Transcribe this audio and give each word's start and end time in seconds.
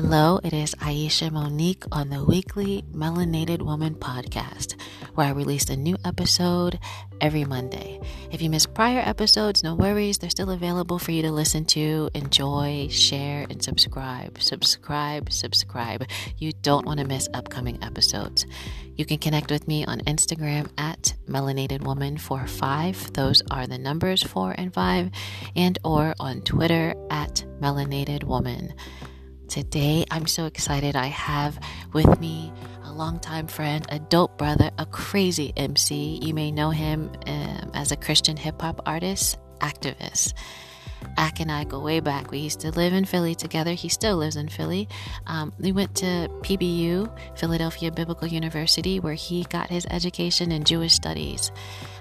Hello, 0.00 0.38
it 0.44 0.52
is 0.52 0.76
Aisha 0.76 1.28
Monique 1.28 1.82
on 1.90 2.08
the 2.08 2.24
weekly 2.24 2.84
Melanated 2.92 3.60
Woman 3.62 3.96
podcast, 3.96 4.80
where 5.16 5.26
I 5.26 5.30
release 5.30 5.68
a 5.70 5.76
new 5.76 5.96
episode 6.04 6.78
every 7.20 7.44
Monday. 7.44 7.98
If 8.30 8.40
you 8.40 8.48
missed 8.48 8.74
prior 8.74 9.00
episodes, 9.00 9.64
no 9.64 9.74
worries, 9.74 10.18
they're 10.18 10.30
still 10.30 10.50
available 10.50 11.00
for 11.00 11.10
you 11.10 11.22
to 11.22 11.32
listen 11.32 11.64
to, 11.74 12.10
enjoy, 12.14 12.86
share, 12.92 13.44
and 13.50 13.60
subscribe. 13.60 14.40
Subscribe, 14.40 15.32
subscribe. 15.32 16.06
You 16.36 16.52
don't 16.62 16.86
want 16.86 17.00
to 17.00 17.04
miss 17.04 17.28
upcoming 17.34 17.82
episodes. 17.82 18.46
You 18.94 19.04
can 19.04 19.18
connect 19.18 19.50
with 19.50 19.66
me 19.66 19.84
on 19.84 19.98
Instagram 20.02 20.70
at 20.78 21.12
Melanated 21.26 21.82
Woman 21.82 22.18
45. 22.18 23.14
Those 23.14 23.42
are 23.50 23.66
the 23.66 23.78
numbers 23.78 24.22
4 24.22 24.54
and 24.58 24.72
5, 24.72 25.10
and 25.56 25.76
or 25.82 26.14
on 26.20 26.42
Twitter 26.42 26.94
at 27.10 27.44
Melanated 27.60 28.22
Woman. 28.22 28.74
Today, 29.48 30.04
I'm 30.10 30.26
so 30.26 30.44
excited. 30.44 30.94
I 30.94 31.06
have 31.06 31.58
with 31.94 32.20
me 32.20 32.52
a 32.84 32.92
longtime 32.92 33.46
friend, 33.46 33.84
a 33.88 33.98
dope 33.98 34.36
brother, 34.36 34.70
a 34.76 34.84
crazy 34.84 35.54
MC. 35.56 36.20
You 36.22 36.34
may 36.34 36.52
know 36.52 36.68
him 36.68 37.10
um, 37.26 37.70
as 37.72 37.90
a 37.90 37.96
Christian 37.96 38.36
hip 38.36 38.60
hop 38.60 38.82
artist, 38.84 39.38
activist. 39.60 40.34
Ak 41.16 41.40
and 41.40 41.50
I 41.50 41.64
go 41.64 41.80
way 41.80 42.00
back. 42.00 42.30
We 42.30 42.40
used 42.40 42.60
to 42.60 42.70
live 42.72 42.92
in 42.92 43.06
Philly 43.06 43.34
together. 43.34 43.72
He 43.72 43.88
still 43.88 44.18
lives 44.18 44.36
in 44.36 44.48
Philly. 44.48 44.86
Um, 45.26 45.54
we 45.58 45.72
went 45.72 45.94
to 45.96 46.28
PBU, 46.42 47.10
Philadelphia 47.38 47.90
Biblical 47.90 48.28
University, 48.28 49.00
where 49.00 49.14
he 49.14 49.44
got 49.44 49.70
his 49.70 49.86
education 49.90 50.52
in 50.52 50.64
Jewish 50.64 50.92
studies. 50.92 51.50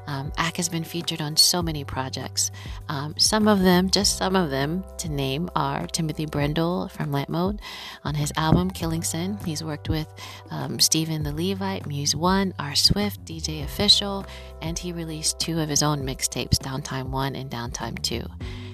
Um, 0.08 0.32
Ak 0.38 0.58
has 0.58 0.70
been 0.70 0.84
featured 0.84 1.22
on 1.22 1.36
so 1.38 1.62
many 1.62 1.84
projects. 1.84 2.50
Um, 2.90 3.14
some 3.18 3.48
of 3.48 3.62
them, 3.62 3.90
just 3.90 4.18
some 4.18 4.36
of 4.36 4.50
them 4.50 4.84
to 5.00 5.10
name, 5.10 5.50
are 5.56 5.86
Timothy 5.88 6.26
Brindle 6.26 6.88
from 6.90 7.12
Lamp 7.12 7.30
Mode 7.30 7.62
on 8.04 8.16
his 8.16 8.32
album 8.38 8.72
Killing 8.72 9.04
Sin. 9.04 9.38
He's 9.46 9.64
worked 9.64 9.90
with 9.90 10.08
um, 10.50 10.80
Stephen 10.80 11.24
the 11.24 11.34
Levite, 11.34 11.86
Muse 11.86 12.16
One, 12.16 12.54
R 12.58 12.76
Swift, 12.76 13.26
DJ 13.26 13.64
Official, 13.64 14.26
and 14.62 14.80
he 14.80 14.92
released 14.92 15.40
two 15.40 15.60
of 15.60 15.70
his 15.70 15.84
own 15.84 16.04
mixtapes, 16.04 16.58
Downtime 16.58 17.10
1 17.10 17.36
and 17.36 17.52
Downtime 17.52 18.02
2. 18.02 18.24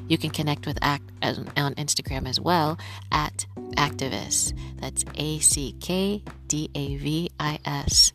You 0.08 0.18
can 0.18 0.30
connect 0.30 0.66
with 0.66 0.78
Ak 0.82 1.02
on 1.22 1.76
Instagram 1.76 2.28
as 2.28 2.40
well 2.40 2.78
at 3.12 3.46
Ackdavis. 3.78 4.54
That's 4.80 5.06
A 5.16 5.40
C 5.40 5.76
K 5.80 6.24
D 6.48 6.70
A 6.76 6.98
V 6.98 7.30
I 7.40 7.60
S. 7.66 8.14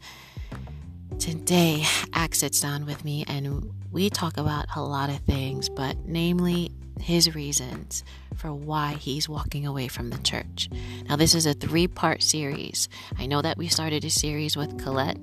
Today, 1.16 1.84
Ak 2.12 2.34
sits 2.34 2.60
down 2.60 2.86
with 2.86 3.04
me 3.04 3.24
and 3.26 3.72
we 3.90 4.10
talk 4.10 4.36
about 4.36 4.66
a 4.76 4.82
lot 4.82 5.10
of 5.10 5.18
things, 5.20 5.68
but 5.68 5.96
namely 6.04 6.70
his 7.00 7.34
reasons 7.34 8.04
for 8.36 8.52
why 8.52 8.94
he's 8.94 9.28
walking 9.28 9.66
away 9.66 9.88
from 9.88 10.10
the 10.10 10.18
church. 10.18 10.68
Now, 11.08 11.16
this 11.16 11.34
is 11.34 11.46
a 11.46 11.54
three 11.54 11.88
part 11.88 12.22
series. 12.22 12.88
I 13.18 13.26
know 13.26 13.42
that 13.42 13.56
we 13.56 13.68
started 13.68 14.04
a 14.04 14.10
series 14.10 14.56
with 14.56 14.78
Colette 14.78 15.18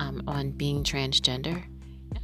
um, 0.00 0.22
on 0.26 0.50
being 0.50 0.82
transgender. 0.82 1.62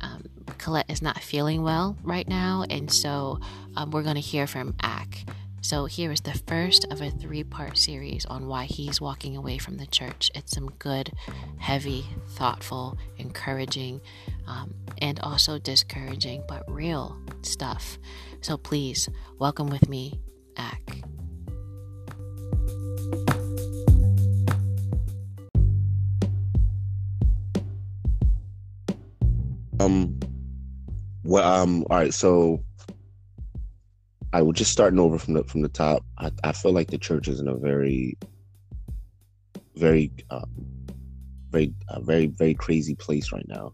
Um, 0.00 0.24
Colette 0.58 0.90
is 0.90 1.02
not 1.02 1.18
feeling 1.20 1.62
well 1.62 1.96
right 2.02 2.26
now, 2.26 2.64
and 2.68 2.90
so 2.90 3.38
um, 3.76 3.90
we're 3.90 4.02
going 4.02 4.14
to 4.16 4.20
hear 4.20 4.46
from 4.46 4.74
Ak. 4.80 5.24
So, 5.64 5.86
here 5.86 6.12
is 6.12 6.20
the 6.20 6.38
first 6.46 6.84
of 6.90 7.00
a 7.00 7.10
three 7.10 7.42
part 7.42 7.78
series 7.78 8.26
on 8.26 8.46
why 8.48 8.66
he's 8.66 9.00
walking 9.00 9.34
away 9.34 9.56
from 9.56 9.78
the 9.78 9.86
church. 9.86 10.30
It's 10.34 10.52
some 10.52 10.68
good, 10.78 11.10
heavy, 11.56 12.04
thoughtful, 12.32 12.98
encouraging, 13.16 14.02
um, 14.46 14.74
and 14.98 15.18
also 15.20 15.58
discouraging, 15.58 16.44
but 16.46 16.70
real 16.70 17.18
stuff. 17.40 17.98
So, 18.42 18.58
please 18.58 19.08
welcome 19.38 19.68
with 19.68 19.88
me, 19.88 20.20
Ak. 20.58 20.82
Um, 29.80 30.20
well, 31.22 31.62
um, 31.62 31.86
all 31.88 31.96
right, 31.96 32.12
so 32.12 32.62
I 34.34 34.42
was 34.42 34.56
just 34.56 34.72
starting 34.72 34.98
over 34.98 35.16
from 35.16 35.34
the 35.34 35.44
from 35.44 35.62
the 35.62 35.68
top. 35.68 36.04
I, 36.18 36.32
I 36.42 36.50
feel 36.50 36.72
like 36.72 36.90
the 36.90 36.98
church 36.98 37.28
is 37.28 37.38
in 37.38 37.46
a 37.46 37.54
very, 37.54 38.18
very, 39.76 40.10
um, 40.30 40.50
very, 41.50 41.72
uh, 41.86 42.00
very, 42.00 42.26
very 42.26 42.54
crazy 42.54 42.96
place 42.96 43.30
right 43.30 43.46
now. 43.46 43.72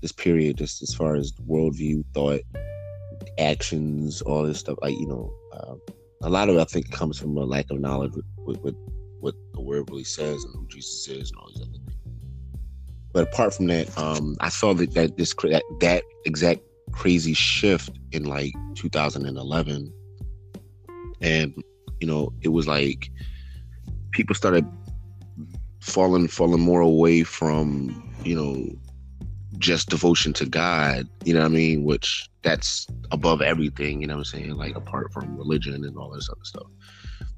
This 0.00 0.10
period, 0.10 0.56
just 0.56 0.82
as 0.82 0.94
far 0.94 1.16
as 1.16 1.32
worldview, 1.46 2.02
thought, 2.14 2.40
actions, 3.36 4.22
all 4.22 4.42
this 4.42 4.60
stuff. 4.60 4.78
Like 4.80 4.98
you 4.98 5.06
know, 5.06 5.34
uh, 5.52 5.74
a 6.22 6.30
lot 6.30 6.48
of 6.48 6.56
it 6.56 6.60
I 6.60 6.64
think 6.64 6.90
comes 6.90 7.18
from 7.18 7.36
a 7.36 7.44
lack 7.44 7.70
of 7.70 7.78
knowledge 7.78 8.12
with, 8.14 8.24
with, 8.38 8.58
with 8.62 8.76
what 9.20 9.34
the 9.52 9.60
word 9.60 9.90
really 9.90 10.04
says 10.04 10.42
and 10.44 10.54
who 10.54 10.66
Jesus 10.68 11.08
is 11.08 11.30
and 11.30 11.38
all 11.38 11.48
these 11.48 11.60
other 11.60 11.72
things. 11.72 11.98
But 13.12 13.24
apart 13.24 13.52
from 13.52 13.66
that, 13.66 13.98
um, 13.98 14.38
I 14.40 14.48
saw 14.48 14.72
that 14.72 14.94
that 14.94 15.18
this 15.18 15.34
that, 15.42 15.62
that 15.80 16.04
exact 16.24 16.62
crazy 16.92 17.34
shift 17.34 17.98
in 18.12 18.24
like 18.24 18.52
2011 18.74 19.92
and 21.20 21.62
you 22.00 22.06
know 22.06 22.32
it 22.42 22.48
was 22.48 22.66
like 22.66 23.10
people 24.12 24.34
started 24.34 24.66
falling 25.80 26.28
falling 26.28 26.60
more 26.60 26.80
away 26.80 27.22
from 27.22 28.12
you 28.24 28.34
know 28.34 28.66
just 29.58 29.90
devotion 29.90 30.32
to 30.32 30.46
god 30.46 31.08
you 31.24 31.34
know 31.34 31.40
what 31.40 31.46
i 31.46 31.48
mean? 31.48 31.84
Which 31.84 32.28
that's 32.42 32.86
above 33.10 33.42
everything 33.42 34.00
you 34.00 34.06
know 34.06 34.14
what 34.14 34.20
i'm 34.20 34.40
saying? 34.40 34.54
Like 34.54 34.76
apart 34.76 35.12
from 35.12 35.36
religion 35.36 35.84
and 35.84 35.96
all 35.96 36.10
this 36.10 36.28
other 36.30 36.44
stuff. 36.44 36.66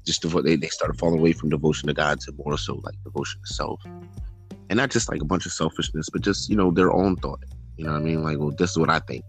Just 0.05 0.21
devo- 0.23 0.43
they, 0.43 0.55
they 0.55 0.67
started 0.67 0.97
falling 0.97 1.19
away 1.19 1.33
from 1.33 1.49
devotion 1.49 1.87
to 1.87 1.93
god 1.93 2.19
to 2.21 2.31
more 2.33 2.57
so 2.57 2.79
like 2.83 2.95
devotion 3.03 3.41
to 3.45 3.53
self. 3.53 3.81
And 4.69 4.77
not 4.77 4.91
just 4.91 5.09
like 5.11 5.21
a 5.21 5.25
bunch 5.25 5.45
of 5.45 5.51
selfishness 5.51 6.09
but 6.09 6.21
just 6.21 6.49
you 6.49 6.55
know 6.55 6.71
their 6.71 6.91
own 6.91 7.15
thought 7.17 7.43
you 7.75 7.85
know 7.85 7.91
what 7.91 8.01
i 8.01 8.03
mean? 8.03 8.23
Like 8.23 8.37
well 8.37 8.51
this 8.51 8.71
is 8.71 8.77
what 8.77 8.89
i 8.89 8.99
think 8.99 9.25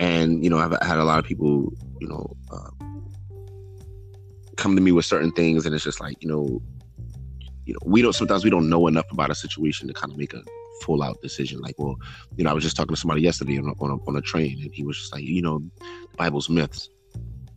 and 0.00 0.42
you 0.42 0.50
know 0.50 0.58
i've 0.58 0.76
had 0.82 0.98
a 0.98 1.04
lot 1.04 1.18
of 1.18 1.24
people 1.24 1.72
you 2.00 2.08
know 2.08 2.36
uh, 2.50 2.70
come 4.56 4.74
to 4.76 4.82
me 4.82 4.92
with 4.92 5.04
certain 5.04 5.32
things 5.32 5.66
and 5.66 5.74
it's 5.74 5.84
just 5.84 6.00
like 6.00 6.16
you 6.20 6.28
know 6.28 6.60
you 7.64 7.72
know 7.72 7.78
we 7.84 8.02
don't 8.02 8.14
sometimes 8.14 8.44
we 8.44 8.50
don't 8.50 8.68
know 8.68 8.86
enough 8.86 9.06
about 9.10 9.30
a 9.30 9.34
situation 9.34 9.88
to 9.88 9.94
kind 9.94 10.12
of 10.12 10.18
make 10.18 10.34
a 10.34 10.42
full 10.82 11.02
out 11.02 11.20
decision. 11.22 11.60
Like 11.60 11.74
well 11.78 11.96
you 12.36 12.44
know 12.44 12.50
i 12.50 12.52
was 12.52 12.64
just 12.64 12.76
talking 12.76 12.94
to 12.94 13.00
somebody 13.00 13.22
yesterday 13.22 13.58
on 13.58 13.66
a, 13.66 13.82
on 13.82 13.90
a, 13.90 14.08
on 14.08 14.16
a 14.16 14.20
train 14.20 14.60
and 14.62 14.74
he 14.74 14.84
was 14.84 14.98
just 14.98 15.12
like 15.12 15.22
you 15.22 15.42
know 15.42 15.58
the 15.58 16.16
bible's 16.16 16.48
myths. 16.48 16.88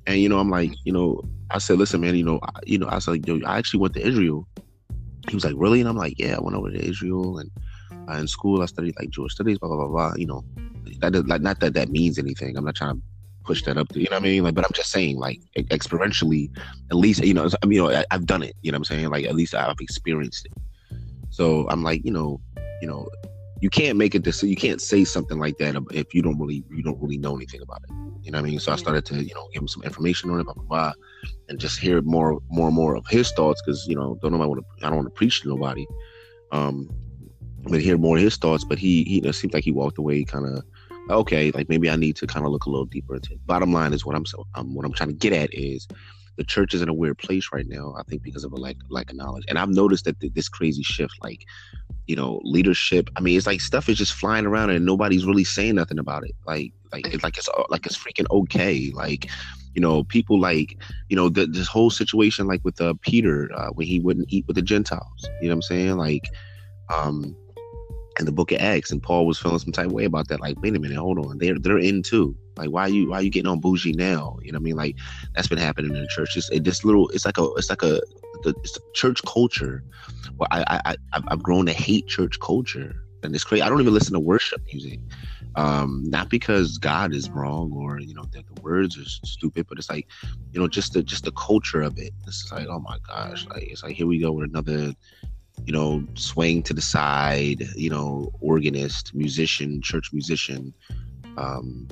And 0.08 0.20
you 0.20 0.30
know 0.30 0.40
i'm 0.40 0.50
like 0.50 0.72
you 0.86 0.92
know 0.92 1.22
i 1.52 1.58
said 1.58 1.78
listen 1.78 2.02
man 2.02 2.16
you 2.16 2.24
know 2.24 2.40
I, 2.42 2.60
you 2.66 2.78
know 2.78 2.88
i 2.90 3.00
said 3.00 3.12
like, 3.12 3.28
Yo, 3.28 3.40
i 3.46 3.58
actually 3.58 3.82
went 3.82 3.94
to 3.96 4.06
israel. 4.06 4.48
He 5.28 5.36
was 5.36 5.46
like 5.46 5.56
really? 5.58 5.80
And 5.80 5.90
i'm 5.90 5.98
like 5.98 6.18
yeah 6.18 6.38
i 6.38 6.42
went 6.42 6.56
over 6.56 6.72
to 6.72 6.84
israel 6.84 7.38
and 7.38 7.52
uh, 8.09 8.18
in 8.18 8.28
school 8.28 8.62
i 8.62 8.66
studied 8.66 8.96
like 9.00 9.09
jewish 9.09 9.34
studies 9.34 9.58
blah 9.59 9.70
blah 9.70 9.78
blah 9.78 9.88
blah 9.88 10.14
you 10.16 10.25
know 10.25 10.44
that 11.00 11.16
is 11.16 11.25
like 11.25 11.42
not 11.42 11.59
that 11.59 11.74
that 11.74 11.90
means 11.90 12.18
anything. 12.18 12.58
I'm 12.58 12.66
not 12.66 12.75
trying 12.75 12.96
to 12.96 13.02
push 13.46 13.64
that 13.64 13.78
up 13.78 13.90
to 13.90 14.00
you 14.00 14.06
know 14.09 14.18
what 14.18 14.24
I 14.24 14.25
mean. 14.25 14.44
Like, 14.44 14.56
but 14.56 14.66
I'm 14.66 14.74
just 14.74 14.92
saying 14.92 15.18
like 15.18 15.40
experientially, 15.56 16.50
at 16.92 16.98
least 16.98 17.24
you 17.24 17.34
know 17.34 17.50
I 17.62 17.66
mean 17.66 17.78
you 17.78 17.84
know 17.84 17.90
I, 17.90 18.06
have 18.12 18.25
done 18.25 18.44
it. 18.44 18.56
You 18.62 18.72
know 18.72 18.78
what 18.78 18.90
I'm 18.90 18.98
saying? 18.98 19.09
Like 19.09 19.25
at 19.25 19.36
least 19.36 19.56
I've 19.56 19.75
experienced 19.80 20.46
it. 20.46 20.53
So 21.30 21.68
I'm 21.69 21.84
like 21.84 22.03
you 22.03 22.12
know 22.12 22.42
you 22.81 22.88
know 22.88 23.08
you 23.62 23.69
can't 23.69 23.98
make 23.98 24.16
it 24.16 24.24
this 24.24 24.42
you 24.42 24.56
can't 24.56 24.81
say 24.81 25.03
something 25.03 25.38
like 25.38 25.58
that 25.58 25.75
if 25.92 26.14
you 26.14 26.22
don't 26.22 26.40
really 26.40 26.64
you 26.69 26.84
don't 26.84 27.02
really 27.02 27.18
know 27.18 27.36
anything 27.36 27.62
about 27.62 27.81
it. 27.84 27.96
You 28.22 28.31
know 28.31 28.40
what 28.40 28.48
I 28.48 28.50
mean? 28.50 28.59
So 28.59 28.72
I 28.72 28.75
started 28.75 29.06
to 29.06 29.24
you 29.24 29.34
know 29.34 29.48
give 29.53 29.62
him 29.62 29.68
some 29.68 29.84
information 29.84 30.30
on 30.30 30.40
it, 30.40 30.44
blah 30.44 30.53
blah 30.53 30.64
blah, 30.64 30.94
and 31.48 31.59
just 31.59 31.80
hear 31.80 32.02
more 32.02 32.40
more 32.50 32.68
and 32.68 32.75
more 32.75 32.96
of 32.96 33.06
his 33.08 33.31
thoughts 33.31 33.62
because 33.66 33.88
you 33.88 33.96
know 33.96 34.18
don't 34.22 34.34
know 34.34 34.42
I 34.42 34.46
want 34.46 34.62
to 34.62 34.86
I 34.86 34.90
don't 34.90 34.98
want 34.98 35.08
to 35.08 35.18
preach 35.18 35.42
to 35.42 35.50
nobody. 35.50 35.86
Um, 36.52 36.90
but 37.64 37.81
hear 37.81 37.97
more 37.97 38.18
of 38.18 38.24
his 38.24 38.38
thoughts. 38.38 38.64
But 38.64 38.80
he, 38.80 39.03
he 39.03 39.16
you 39.16 39.22
know, 39.22 39.31
seems 39.31 39.53
like 39.53 39.64
he 39.64 39.72
walked 39.72 39.97
away 39.97 40.24
kind 40.24 40.46
of 40.46 40.64
okay, 41.09 41.52
like 41.52 41.70
maybe 41.70 41.90
I 41.90 41.96
need 41.96 42.16
to 42.18 42.28
kind 42.28 42.46
of 42.46 42.52
look 42.52 42.66
a 42.66 42.70
little 42.70 42.86
deeper 42.86 43.16
into 43.16 43.34
it. 43.34 43.45
Bottom 43.45 43.74
line 43.74 43.94
is 43.94 44.06
what 44.06 44.16
I'm 44.16 44.25
so 44.25 44.45
um, 44.56 44.74
what 44.75 44.86
I'm 44.86 44.94
trying 44.94 45.10
to 45.10 45.16
get 45.16 45.34
at 45.34 45.54
is 45.54 45.88
the 46.38 46.44
church 46.44 46.74
is 46.74 46.81
in 46.81 46.89
a 46.89 46.94
weird 46.94 47.18
place 47.18 47.50
right 47.51 47.68
now. 47.68 47.94
I 47.98 48.04
think 48.04 48.24
because 48.24 48.44
of 48.44 48.54
a 48.54 48.56
lack 48.56 48.78
lack 48.89 49.10
of 49.10 49.18
knowledge, 49.18 49.44
and 49.48 49.57
I've 49.57 49.69
noticed 49.69 50.06
that 50.06 50.19
th- 50.19 50.34
this 50.34 50.50
crazy 50.50 50.84
shift, 50.84 51.13
like 51.22 51.45
you 52.07 52.16
know, 52.16 52.42
leadership. 52.44 53.10
I 53.16 53.22
mean, 53.22 53.38
it's 53.38 53.45
like 53.45 53.62
stuff 53.62 53.89
is 53.89 53.98
just 53.98 54.13
flying 54.13 54.45
around 54.45 54.72
and 54.72 54.86
nobody's 54.86 55.25
really 55.25 55.44
saying 55.44 55.75
nothing 55.75 56.00
about 56.00 56.24
it. 56.24 56.36
Like 56.45 56.74
like 56.92 57.07
it's 57.13 57.24
like 57.24 57.38
it's 57.38 57.50
uh, 57.50 57.63
like 57.69 57.86
it's 57.86 57.98
freaking 57.98 58.25
okay. 58.31 58.92
Like 58.94 59.30
you 59.75 59.81
know, 59.81 60.04
people 60.04 60.39
like 60.39 60.78
you 61.10 61.16
know 61.16 61.30
the, 61.30 61.45
this 61.45 61.68
whole 61.68 61.89
situation 61.89 62.48
like 62.48 62.62
with 62.63 62.80
uh, 62.81 62.94
Peter 63.01 63.50
uh, 63.56 63.69
when 63.69 63.86
he 63.86 64.00
wouldn't 64.00 64.31
eat 64.31 64.45
with 64.48 64.56
the 64.56 64.62
Gentiles. 64.62 65.30
You 65.42 65.50
know 65.50 65.56
what 65.56 65.57
I'm 65.57 65.62
saying? 65.63 65.98
Like 65.98 66.30
um 66.95 67.36
in 68.19 68.25
the 68.25 68.31
book 68.31 68.51
of 68.51 68.60
Acts, 68.60 68.92
and 68.92 69.01
Paul 69.01 69.25
was 69.25 69.39
feeling 69.39 69.60
some 69.60 69.71
type 69.71 69.88
of 69.88 69.94
way 69.94 70.06
about 70.06 70.27
that. 70.27 70.42
Like, 70.42 70.62
wait 70.62 70.75
a 70.75 70.80
minute, 70.80 70.98
hold 70.98 71.19
on, 71.25 71.38
they're 71.38 71.57
they're 71.57 71.80
in 71.80 72.04
too. 72.04 72.36
Like, 72.57 72.69
why 72.69 72.83
are 72.83 72.89
you 72.89 73.10
why 73.10 73.21
you 73.21 73.30
getting 73.30 73.50
on 73.50 73.60
bougie 73.60 73.94
now? 73.94 74.38
You 74.42 74.51
know 74.51 74.57
what 74.57 74.63
I 74.63 74.66
mean? 74.66 74.75
Like, 74.75 74.95
that's 75.36 75.48
been 75.48 75.57
happening 75.57 75.95
in 75.95 76.01
the 76.01 76.07
church. 76.07 76.33
Just 76.33 76.51
it, 76.51 76.63
this 76.63 76.83
little, 76.83 77.10
it's 77.10 77.25
like 77.25 77.38
a 77.38 77.45
it's 77.54 77.69
like 77.69 77.83
a 77.83 78.01
the 78.44 78.54
it's 78.63 78.77
church 78.94 79.21
culture. 79.25 79.83
Well, 80.38 80.48
I 80.51 80.81
I 80.86 80.95
I've 81.13 81.44
grown 81.44 81.66
to 81.68 81.74
hate 81.74 82.07
church 82.07 82.39
culture. 82.39 82.95
and 83.24 83.33
it's 83.36 83.44
crazy. 83.44 83.62
I 83.62 83.69
don't 83.69 83.81
even 83.81 83.94
listen 83.94 84.13
to 84.13 84.19
worship 84.19 84.62
music. 84.72 85.00
Um, 85.56 86.04
not 86.07 86.30
because 86.30 86.77
God 86.77 87.13
is 87.13 87.30
wrong 87.30 87.72
or 87.74 88.00
you 88.00 88.13
know 88.13 88.25
that 88.31 88.45
the 88.54 88.62
words 88.62 88.98
are 88.98 89.06
stupid, 89.06 89.65
but 89.68 89.77
it's 89.77 89.89
like, 89.89 90.07
you 90.51 90.60
know, 90.60 90.68
just 90.68 90.94
the 90.94 91.04
just 91.04 91.25
the 91.25 91.31
culture 91.31 91.81
of 91.81 91.98
it. 91.98 92.13
It's 92.27 92.51
like, 92.51 92.68
oh 92.69 92.80
my 92.80 92.98
gosh, 93.07 93.45
like 93.48 93.63
it's 93.63 93.83
like 93.83 93.95
here 93.95 94.07
we 94.07 94.19
go 94.19 94.31
with 94.31 94.50
another, 94.50 94.94
you 95.66 95.74
know, 95.74 96.04
swaying 96.16 96.64
to 96.64 96.74
the 96.74 96.82
side, 96.82 97.64
you 97.76 97.90
know, 97.90 98.32
organist, 98.42 99.14
musician, 99.14 99.82
church 99.82 100.12
musician, 100.14 100.74
um, 101.38 101.88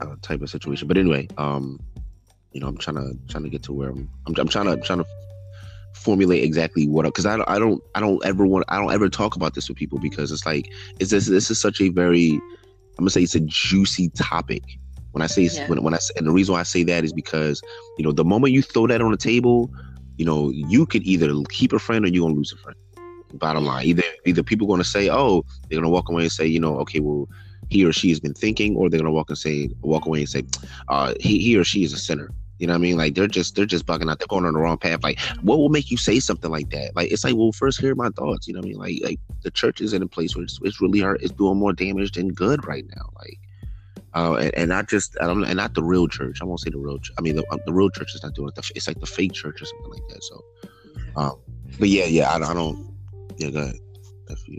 uh, 0.00 0.16
type 0.22 0.42
of 0.42 0.50
situation. 0.50 0.88
But 0.88 0.98
anyway, 0.98 1.28
um, 1.38 1.78
you 2.52 2.60
know, 2.60 2.66
I'm 2.66 2.76
trying 2.78 2.96
to 2.96 3.16
trying 3.28 3.44
to 3.44 3.50
get 3.50 3.62
to 3.64 3.72
where 3.72 3.90
I'm. 3.90 4.10
I'm, 4.26 4.34
I'm 4.36 4.48
trying 4.48 4.66
to 4.66 4.76
trying 4.78 4.98
to 4.98 5.06
formulate 5.94 6.42
exactly 6.42 6.88
what 6.88 7.04
because 7.04 7.26
I 7.26 7.36
don't 7.36 7.48
I 7.48 7.58
don't 7.58 7.82
I 7.94 8.00
don't 8.00 8.24
ever 8.24 8.46
want 8.46 8.64
I 8.68 8.78
don't 8.78 8.92
ever 8.92 9.08
talk 9.08 9.36
about 9.36 9.54
this 9.54 9.68
with 9.68 9.78
people 9.78 9.98
because 9.98 10.32
it's 10.32 10.46
like 10.46 10.66
it's 10.98 11.10
this 11.10 11.26
this 11.26 11.50
is 11.50 11.60
such 11.60 11.80
a 11.80 11.88
very 11.90 12.40
I'm 12.98 13.04
gonna 13.04 13.10
say 13.10 13.22
it's 13.22 13.34
a 13.34 13.40
juicy 13.40 14.08
topic. 14.10 14.62
When 15.12 15.22
I 15.22 15.26
say 15.26 15.42
yeah. 15.42 15.68
when 15.68 15.82
when 15.82 15.94
I 15.94 15.98
and 16.16 16.26
the 16.26 16.32
reason 16.32 16.54
why 16.54 16.60
I 16.60 16.64
say 16.64 16.82
that 16.84 17.04
is 17.04 17.12
because 17.12 17.62
you 17.98 18.04
know 18.04 18.12
the 18.12 18.24
moment 18.24 18.52
you 18.52 18.62
throw 18.62 18.86
that 18.86 19.00
on 19.00 19.10
the 19.10 19.16
table, 19.16 19.70
you 20.16 20.24
know 20.24 20.50
you 20.50 20.86
could 20.86 21.02
either 21.02 21.32
keep 21.50 21.72
a 21.72 21.78
friend 21.78 22.04
or 22.04 22.08
you're 22.08 22.24
gonna 22.24 22.34
lose 22.34 22.52
a 22.52 22.56
friend. 22.56 22.76
Bottom 23.34 23.64
line, 23.64 23.86
either 23.86 24.02
either 24.26 24.42
people 24.42 24.66
gonna 24.66 24.84
say 24.84 25.08
oh 25.08 25.44
they're 25.68 25.78
gonna 25.78 25.90
walk 25.90 26.08
away 26.10 26.22
and 26.22 26.32
say 26.32 26.46
you 26.46 26.60
know 26.60 26.76
okay 26.78 27.00
well 27.00 27.28
he 27.70 27.84
or 27.86 27.92
she 27.92 28.10
has 28.10 28.20
been 28.20 28.34
thinking, 28.34 28.76
or 28.76 28.90
they're 28.90 29.00
gonna 29.00 29.10
walk 29.10 29.30
and 29.30 29.38
say 29.38 29.70
walk 29.80 30.04
away 30.04 30.20
and 30.20 30.28
say 30.28 30.44
uh, 30.88 31.14
he 31.20 31.38
he 31.38 31.56
or 31.56 31.64
she 31.64 31.84
is 31.84 31.92
a 31.92 31.98
sinner 31.98 32.30
you 32.62 32.68
know 32.68 32.74
what 32.74 32.78
I 32.78 32.82
mean? 32.82 32.96
Like 32.96 33.16
they're 33.16 33.26
just 33.26 33.56
they're 33.56 33.66
just 33.66 33.86
bugging 33.86 34.08
out. 34.08 34.20
They're 34.20 34.28
going 34.28 34.44
on 34.44 34.52
the 34.52 34.60
wrong 34.60 34.78
path. 34.78 35.02
Like 35.02 35.18
what 35.40 35.58
will 35.58 35.68
make 35.68 35.90
you 35.90 35.96
say 35.96 36.20
something 36.20 36.48
like 36.48 36.70
that? 36.70 36.94
Like 36.94 37.10
it's 37.10 37.24
like 37.24 37.34
well, 37.34 37.50
first 37.50 37.80
hear 37.80 37.96
my 37.96 38.10
thoughts. 38.10 38.46
You 38.46 38.54
know 38.54 38.60
what 38.60 38.66
I 38.66 38.68
mean? 38.68 38.78
Like 38.78 39.00
like 39.02 39.20
the 39.42 39.50
church 39.50 39.80
is 39.80 39.92
in 39.92 40.00
a 40.00 40.06
place 40.06 40.36
where 40.36 40.44
it's, 40.44 40.60
it's 40.62 40.80
really 40.80 41.00
hard. 41.00 41.20
It's 41.22 41.32
doing 41.32 41.58
more 41.58 41.72
damage 41.72 42.12
than 42.12 42.28
good 42.28 42.64
right 42.64 42.84
now. 42.94 43.10
Like. 43.16 43.40
Uh, 44.14 44.34
and, 44.34 44.54
and 44.54 44.68
not 44.68 44.88
just 44.88 45.16
um, 45.20 45.42
and 45.44 45.56
not 45.56 45.74
the 45.74 45.82
real 45.82 46.06
church. 46.06 46.40
I 46.42 46.44
won't 46.44 46.60
say 46.60 46.70
the 46.70 46.78
real. 46.78 46.98
Ch- 46.98 47.12
I 47.18 47.22
mean, 47.22 47.36
the, 47.36 47.44
um, 47.50 47.60
the 47.64 47.72
real 47.72 47.88
church 47.88 48.14
is 48.14 48.22
not 48.22 48.34
doing 48.34 48.50
it. 48.54 48.70
It's 48.74 48.86
like 48.86 49.00
the 49.00 49.06
fake 49.06 49.32
church 49.32 49.62
or 49.62 49.64
something 49.64 49.90
like 49.90 50.06
that. 50.08 50.22
So, 50.22 50.44
um, 51.16 51.40
but 51.78 51.88
yeah, 51.88 52.04
yeah, 52.04 52.30
I, 52.30 52.36
I 52.36 52.54
don't. 52.54 52.94
Yeah, 53.38 53.50
go 53.50 53.60
ahead. 53.60 53.76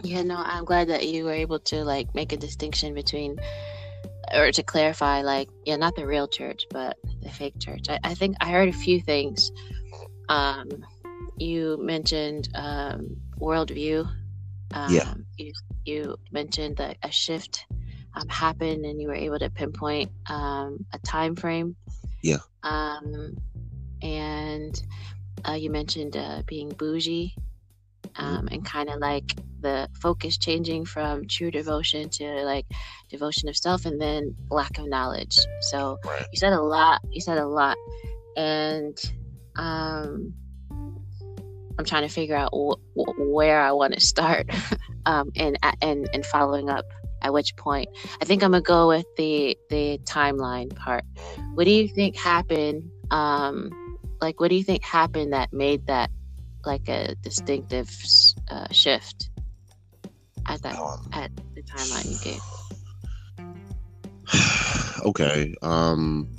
Yeah, 0.04 0.22
no, 0.22 0.38
I'm 0.38 0.66
glad 0.66 0.90
that 0.90 1.08
you 1.08 1.26
were 1.26 1.34
able 1.34 1.60
to 1.60 1.84
like 1.84 2.14
make 2.14 2.32
a 2.32 2.38
distinction 2.38 2.94
between 2.94 3.40
or 4.34 4.52
to 4.52 4.64
clarify, 4.64 5.22
like, 5.22 5.50
yeah, 5.66 5.76
not 5.76 5.96
the 5.96 6.06
real 6.06 6.28
church, 6.28 6.66
but 6.70 6.98
the 7.22 7.30
fake 7.30 7.60
church. 7.60 7.86
I, 7.90 8.00
I 8.04 8.14
think 8.14 8.36
I 8.42 8.52
heard 8.52 8.70
a 8.70 8.74
few 8.74 9.02
things. 9.02 9.52
Um, 10.30 10.70
you 11.38 11.78
mentioned 11.82 12.50
um, 12.56 13.18
worldview. 13.40 14.10
Um, 14.74 14.94
yeah. 14.94 15.14
You, 15.38 15.54
you 15.86 16.20
mentioned 16.32 16.78
that 16.78 16.98
a 17.04 17.12
shift 17.12 17.66
um, 18.16 18.28
happened, 18.30 18.86
and 18.86 19.02
you 19.02 19.08
were 19.08 19.16
able 19.16 19.40
to 19.40 19.50
pinpoint 19.50 20.12
um, 20.28 20.86
a 20.94 21.00
time 21.00 21.36
frame. 21.36 21.76
Yeah. 22.22 22.38
Um, 22.64 23.36
and 24.02 24.82
uh, 25.48 25.54
you 25.54 25.70
mentioned 25.70 26.16
uh, 26.18 26.44
being 26.46 26.70
bougie 26.70 27.36
um, 28.18 28.48
and 28.52 28.66
kind 28.66 28.90
of 28.90 29.00
like 29.00 29.36
the 29.62 29.88
focus 30.02 30.38
changing 30.38 30.86
from 30.86 31.28
true 31.28 31.50
devotion 31.50 32.10
to 32.10 32.44
like 32.44 32.66
devotion 33.10 33.50
of 33.50 33.56
self 33.56 33.86
and 33.86 34.00
then 34.00 34.36
lack 34.50 34.78
of 34.78 34.88
knowledge 34.88 35.38
so 35.62 35.98
right. 36.06 36.26
you 36.32 36.38
said 36.38 36.54
a 36.54 36.62
lot 36.62 37.02
you 37.10 37.22
said 37.22 37.38
a 37.38 37.48
lot 37.48 37.78
and 38.36 38.98
um 39.56 40.34
i'm 41.80 41.86
trying 41.86 42.06
to 42.06 42.14
figure 42.14 42.36
out 42.36 42.52
wh- 42.54 42.78
wh- 42.94 43.32
where 43.32 43.62
i 43.62 43.72
want 43.72 43.94
to 43.94 44.02
start 44.02 44.50
um 45.06 45.32
and 45.38 45.58
and 45.82 46.10
and 46.14 46.26
following 46.26 46.70
up 46.70 46.86
at 47.24 47.34
which 47.34 47.56
point 47.56 47.88
i 48.22 48.26
think 48.26 48.44
i'm 48.44 48.52
gonna 48.52 48.62
go 48.62 48.88
with 48.88 49.06
the 49.18 49.58
the 49.70 50.00
timeline 50.06 50.74
part 50.76 51.04
what 51.56 51.66
do 51.66 51.72
you 51.72 51.88
think 51.88 52.16
happened 52.16 52.90
um 53.12 53.70
like 54.22 54.40
what 54.40 54.50
do 54.50 54.56
you 54.56 54.64
think 54.64 54.84
happened 54.84 55.34
that 55.34 55.52
made 55.52 55.86
that 55.88 56.10
like 56.66 56.88
a 56.88 57.16
distinctive 57.16 57.90
uh, 58.50 58.68
shift 58.72 59.30
at 60.48 60.62
that 60.62 60.76
um, 60.78 61.10
at 61.14 61.32
the 61.56 61.64
timeline 61.64 62.12
you 62.12 62.20
gave. 62.24 62.42
okay. 65.06 65.56
Um. 65.62 66.30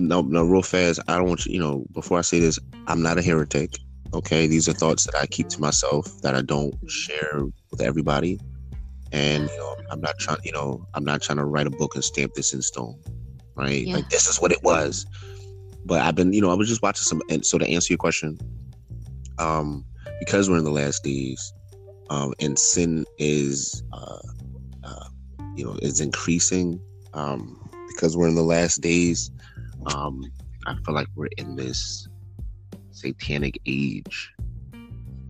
No, 0.00 0.22
no, 0.22 0.44
real 0.44 0.62
fast. 0.62 1.00
I 1.08 1.16
don't 1.16 1.26
want 1.26 1.46
you. 1.46 1.54
You 1.54 1.60
know, 1.60 1.84
before 1.92 2.18
I 2.18 2.22
say 2.22 2.38
this, 2.38 2.58
I'm 2.86 3.02
not 3.02 3.18
a 3.18 3.22
heretic. 3.22 3.76
Okay, 4.14 4.46
these 4.46 4.68
are 4.68 4.72
thoughts 4.72 5.04
that 5.04 5.16
I 5.16 5.26
keep 5.26 5.48
to 5.48 5.60
myself 5.60 6.20
that 6.22 6.34
I 6.34 6.42
don't 6.42 6.74
share 6.88 7.42
with 7.70 7.82
everybody. 7.82 8.38
And 9.12 9.48
you 9.48 9.56
know, 9.56 9.76
I'm 9.90 10.00
not 10.00 10.18
trying. 10.18 10.38
You 10.44 10.52
know, 10.52 10.86
I'm 10.94 11.04
not 11.04 11.22
trying 11.22 11.38
to 11.38 11.44
write 11.44 11.66
a 11.66 11.70
book 11.70 11.94
and 11.94 12.04
stamp 12.04 12.34
this 12.34 12.52
in 12.52 12.62
stone. 12.62 13.00
Right? 13.54 13.86
Yeah. 13.86 13.96
Like 13.96 14.10
this 14.10 14.28
is 14.28 14.40
what 14.40 14.52
it 14.52 14.62
was. 14.62 15.06
But 15.84 16.02
I've 16.02 16.14
been, 16.14 16.32
you 16.32 16.40
know, 16.40 16.50
I 16.50 16.54
was 16.54 16.68
just 16.68 16.82
watching 16.82 17.04
some. 17.04 17.22
And 17.30 17.44
so 17.44 17.58
to 17.58 17.66
answer 17.66 17.92
your 17.92 17.98
question, 17.98 18.38
um, 19.38 19.84
because 20.18 20.50
we're 20.50 20.58
in 20.58 20.64
the 20.64 20.70
last 20.70 21.02
days, 21.02 21.52
um, 22.10 22.34
and 22.40 22.58
sin 22.58 23.04
is, 23.18 23.82
uh, 23.92 24.18
uh, 24.84 25.08
you 25.56 25.64
know, 25.64 25.78
is 25.82 26.00
increasing. 26.00 26.80
Um, 27.14 27.68
because 27.88 28.16
we're 28.16 28.28
in 28.28 28.36
the 28.36 28.42
last 28.42 28.80
days, 28.80 29.30
um, 29.86 30.24
I 30.66 30.76
feel 30.84 30.94
like 30.94 31.08
we're 31.16 31.28
in 31.36 31.56
this 31.56 32.06
satanic 32.90 33.60
age. 33.66 34.30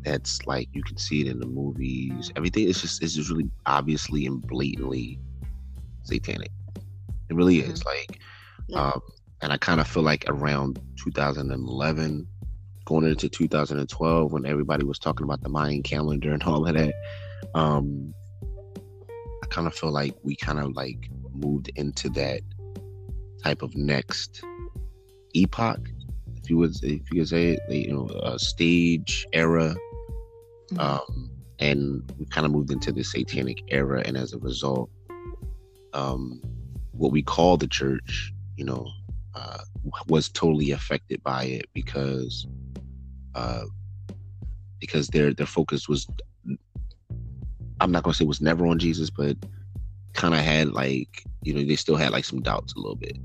That's 0.09 0.47
like 0.47 0.71
you 0.73 0.83
can 0.83 0.97
see 0.97 1.21
it 1.21 1.27
in 1.27 1.39
the 1.39 1.47
movies. 1.47 2.33
Everything 2.35 2.67
is 2.67 2.81
just 2.81 3.03
is 3.03 3.15
just 3.15 3.29
really 3.29 3.51
obviously 3.67 4.25
and 4.25 4.41
blatantly 4.41 5.19
satanic. 6.03 6.51
It 7.29 7.37
really 7.37 7.59
is. 7.59 7.81
Mm-hmm. 7.81 7.89
Like, 7.89 8.21
yeah. 8.69 8.93
um, 8.93 9.03
and 9.43 9.53
I 9.53 9.59
kind 9.59 9.81
of 9.81 9.87
feel 9.87 10.03
like 10.03 10.25
around 10.29 10.81
2011, 10.97 12.27
going 12.87 13.05
into 13.05 13.29
2012, 13.29 14.33
when 14.33 14.47
everybody 14.47 14.85
was 14.87 14.99
talking 14.99 15.25
about 15.25 15.43
the 15.43 15.51
Mayan 15.51 15.83
calendar 15.83 16.33
and 16.33 16.43
all 16.45 16.67
of 16.67 16.75
that, 16.75 16.95
um, 17.55 18.15
I 19.43 19.47
kind 19.49 19.67
of 19.67 19.75
feel 19.75 19.91
like 19.91 20.15
we 20.23 20.37
kind 20.37 20.59
of 20.59 20.75
like 20.75 21.11
moved 21.35 21.71
into 21.77 22.09
that 22.11 22.41
type 23.45 23.61
of 23.61 23.77
next 23.77 24.43
epoch, 25.35 25.87
if 26.35 26.49
you 26.49 26.57
would, 26.57 26.83
if 26.83 27.11
you 27.13 27.21
could 27.21 27.29
say 27.29 27.51
it, 27.51 27.61
you 27.69 27.93
know, 27.93 28.07
a 28.23 28.39
stage 28.39 29.27
era, 29.35 29.77
mm-hmm. 30.71 30.81
um, 30.81 31.31
and 31.59 32.13
we 32.19 32.27
kind 32.27 32.47
of 32.47 32.53
moved 32.53 32.71
into 32.71 32.93
the 32.93 33.03
satanic 33.03 33.63
era, 33.69 34.03
and 34.05 34.17
as 34.17 34.33
a 34.33 34.39
result, 34.39 34.91
um, 35.93 36.41
what 36.93 37.13
we 37.13 37.23
call 37.23 37.57
the 37.57 37.67
church, 37.67 38.33
you 38.57 38.65
know, 38.65 38.87
uh, 39.35 39.59
was 40.09 40.29
totally 40.29 40.71
affected 40.71 41.23
by 41.23 41.45
it 41.45 41.67
because 41.73 42.47
uh, 43.35 43.65
because 44.81 45.09
their 45.09 45.33
their 45.33 45.47
focus 45.47 45.89
was 45.89 46.07
I'm 47.81 47.93
not 47.93 48.03
gonna 48.03 48.15
say 48.15 48.25
was 48.25 48.41
never 48.41 48.67
on 48.67 48.79
Jesus, 48.79 49.11
but 49.11 49.37
kind 50.15 50.35
of 50.35 50.41
had 50.41 50.73
like 50.73 51.23
you 51.43 51.55
know 51.55 51.65
they 51.65 51.77
still 51.77 51.97
had 51.97 52.11
like 52.11 52.25
some 52.25 52.41
doubts 52.41 52.75
a 52.75 52.79
little 52.79 52.97
bit. 52.97 53.17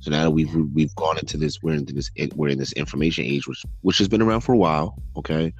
So 0.00 0.10
now 0.10 0.24
that 0.24 0.30
we've 0.30 0.54
we've 0.72 0.94
gone 0.94 1.18
into 1.18 1.36
this, 1.36 1.62
we're 1.62 1.74
into 1.74 1.92
this 1.92 2.10
we're 2.34 2.48
in 2.48 2.58
this 2.58 2.72
information 2.72 3.24
age, 3.24 3.46
which 3.46 3.64
which 3.82 3.98
has 3.98 4.08
been 4.08 4.22
around 4.22 4.40
for 4.40 4.52
a 4.52 4.58
while, 4.58 4.96
okay. 5.16 5.52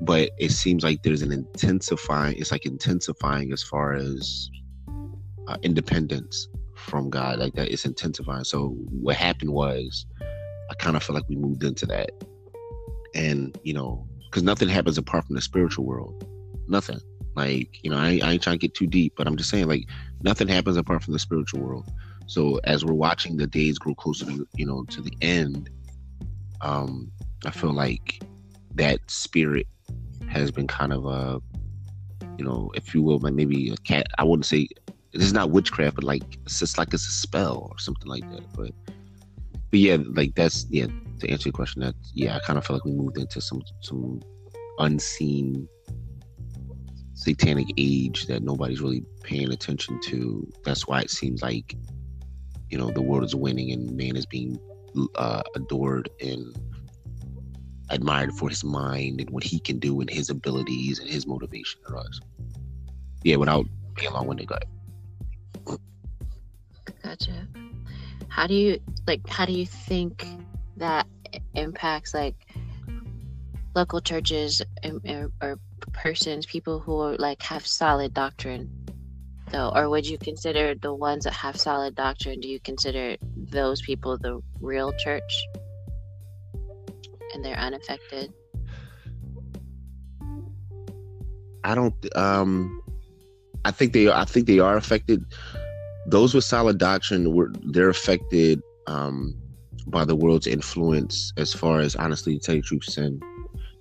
But 0.00 0.30
it 0.38 0.50
seems 0.50 0.82
like 0.82 1.02
there's 1.02 1.22
an 1.22 1.32
intensifying. 1.32 2.38
It's 2.38 2.52
like 2.52 2.64
intensifying 2.64 3.52
as 3.52 3.62
far 3.62 3.94
as 3.94 4.50
uh, 5.46 5.56
independence 5.62 6.48
from 6.74 7.10
God 7.10 7.38
like 7.38 7.54
that. 7.54 7.68
It's 7.68 7.84
intensifying. 7.84 8.44
So 8.44 8.68
what 8.90 9.16
happened 9.16 9.52
was, 9.52 10.06
I 10.70 10.74
kind 10.74 10.96
of 10.96 11.02
feel 11.02 11.14
like 11.14 11.28
we 11.28 11.36
moved 11.36 11.64
into 11.64 11.86
that, 11.86 12.10
and 13.14 13.58
you 13.62 13.74
know, 13.74 14.06
because 14.24 14.42
nothing 14.42 14.68
happens 14.68 14.96
apart 14.96 15.26
from 15.26 15.34
the 15.34 15.42
spiritual 15.42 15.84
world. 15.84 16.26
Nothing. 16.68 17.00
Like 17.34 17.82
you 17.84 17.90
know, 17.90 17.96
I, 17.96 18.20
I 18.22 18.32
ain't 18.32 18.42
trying 18.42 18.58
to 18.58 18.66
get 18.66 18.74
too 18.74 18.86
deep, 18.86 19.14
but 19.16 19.26
I'm 19.26 19.36
just 19.36 19.50
saying 19.50 19.68
like 19.68 19.84
nothing 20.22 20.48
happens 20.48 20.76
apart 20.76 21.02
from 21.02 21.12
the 21.12 21.18
spiritual 21.18 21.60
world. 21.60 21.90
So 22.26 22.60
as 22.64 22.84
we're 22.84 22.94
watching 22.94 23.36
the 23.36 23.46
days 23.46 23.78
grow 23.78 23.94
closer 23.94 24.24
to 24.26 24.46
you 24.56 24.66
know 24.66 24.84
to 24.84 25.00
the 25.00 25.12
end, 25.20 25.68
um, 26.60 27.10
I 27.44 27.50
feel 27.50 27.72
like 27.72 28.22
that 28.74 28.98
spirit 29.10 29.66
has 30.30 30.50
been 30.50 30.66
kind 30.66 30.92
of 30.92 31.06
a, 31.06 31.40
you 32.38 32.44
know, 32.44 32.70
if 32.74 32.94
you 32.94 33.02
will, 33.02 33.18
maybe 33.18 33.70
a 33.70 33.76
cat. 33.78 34.06
I 34.18 34.24
wouldn't 34.24 34.46
say 34.46 34.68
this 35.12 35.24
is 35.24 35.32
not 35.32 35.50
witchcraft, 35.50 35.96
but 35.96 36.04
like 36.04 36.22
it's 36.44 36.58
just 36.58 36.78
like 36.78 36.94
it's 36.94 37.06
a 37.06 37.10
spell 37.10 37.68
or 37.70 37.78
something 37.78 38.08
like 38.08 38.28
that. 38.30 38.44
But 38.54 38.72
but 39.70 39.78
yeah, 39.78 39.98
like 40.14 40.34
that's 40.34 40.66
yeah. 40.70 40.86
To 41.20 41.28
answer 41.28 41.50
your 41.50 41.52
question, 41.52 41.82
that 41.82 41.94
yeah, 42.14 42.36
I 42.36 42.38
kind 42.40 42.58
of 42.58 42.66
feel 42.66 42.76
like 42.76 42.84
we 42.84 42.92
moved 42.92 43.18
into 43.18 43.40
some 43.40 43.62
some 43.82 44.22
unseen 44.78 45.68
satanic 47.12 47.66
age 47.76 48.26
that 48.26 48.42
nobody's 48.42 48.80
really 48.80 49.04
paying 49.22 49.52
attention 49.52 50.00
to. 50.04 50.50
That's 50.64 50.86
why 50.86 51.02
it 51.02 51.10
seems 51.10 51.42
like 51.42 51.76
you 52.70 52.78
know 52.78 52.90
the 52.90 53.02
world 53.02 53.24
is 53.24 53.34
winning 53.34 53.72
and 53.72 53.90
man 53.96 54.16
is 54.16 54.26
being 54.26 54.58
uh, 55.16 55.42
adored 55.54 56.08
and 56.20 56.56
admired 57.90 58.32
for 58.32 58.48
his 58.48 58.64
mind 58.64 59.20
and 59.20 59.30
what 59.30 59.44
he 59.44 59.58
can 59.58 59.78
do 59.78 60.00
and 60.00 60.08
his 60.08 60.30
abilities 60.30 60.98
and 60.98 61.08
his 61.08 61.26
motivation 61.26 61.80
for 61.86 61.96
us. 61.96 62.20
Yeah, 63.22 63.36
without 63.36 63.66
being 63.94 64.12
long 64.12 64.26
winded, 64.26 64.50
ahead. 64.50 64.64
Gotcha. 67.02 67.46
How 68.28 68.46
do 68.46 68.54
you 68.54 68.80
like? 69.06 69.26
How 69.28 69.44
do 69.44 69.52
you 69.52 69.66
think 69.66 70.26
that 70.76 71.06
impacts 71.54 72.14
like 72.14 72.34
local 73.74 74.00
churches 74.00 74.62
or, 74.84 75.30
or 75.42 75.58
persons, 75.92 76.46
people 76.46 76.80
who 76.80 76.98
are, 77.00 77.16
like 77.16 77.42
have 77.42 77.66
solid 77.66 78.14
doctrine? 78.14 78.70
Though, 79.50 79.72
or 79.74 79.88
would 79.88 80.06
you 80.06 80.16
consider 80.16 80.76
the 80.76 80.94
ones 80.94 81.24
that 81.24 81.32
have 81.32 81.58
solid 81.58 81.96
doctrine? 81.96 82.38
Do 82.38 82.48
you 82.48 82.60
consider 82.60 83.16
those 83.36 83.82
people 83.82 84.16
the 84.16 84.40
real 84.60 84.92
church? 84.92 85.48
And 87.34 87.44
they're 87.44 87.58
unaffected? 87.58 88.32
I 91.64 91.74
don't. 91.74 92.16
Um, 92.16 92.82
I 93.64 93.70
think 93.70 93.92
they. 93.92 94.10
I 94.10 94.24
think 94.24 94.46
they 94.46 94.58
are 94.58 94.76
affected. 94.76 95.24
Those 96.06 96.34
with 96.34 96.44
solid 96.44 96.78
doctrine 96.78 97.34
were 97.34 97.52
they're 97.62 97.90
affected 97.90 98.62
um, 98.86 99.36
by 99.86 100.04
the 100.04 100.16
world's 100.16 100.46
influence. 100.46 101.32
As 101.36 101.52
far 101.52 101.80
as 101.80 101.96
honestly, 101.96 102.38
to 102.38 102.40
tell 102.40 102.54
you 102.54 102.62
truth, 102.62 102.84
sin. 102.84 103.20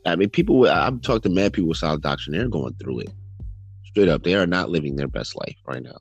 I 0.06 0.16
mean, 0.16 0.30
people. 0.30 0.68
I've 0.68 1.02
talked 1.02 1.24
to 1.24 1.30
mad 1.30 1.54
people 1.54 1.70
with 1.70 1.78
solid 1.78 2.02
doctrine. 2.02 2.38
They're 2.38 2.48
going 2.48 2.76
through 2.76 3.00
it. 3.00 3.14
Straight 3.86 4.10
up, 4.10 4.24
they 4.24 4.36
are 4.36 4.48
not 4.48 4.70
living 4.70 4.96
their 4.96 5.08
best 5.08 5.36
life 5.36 5.58
right 5.66 5.82
now. 5.82 5.98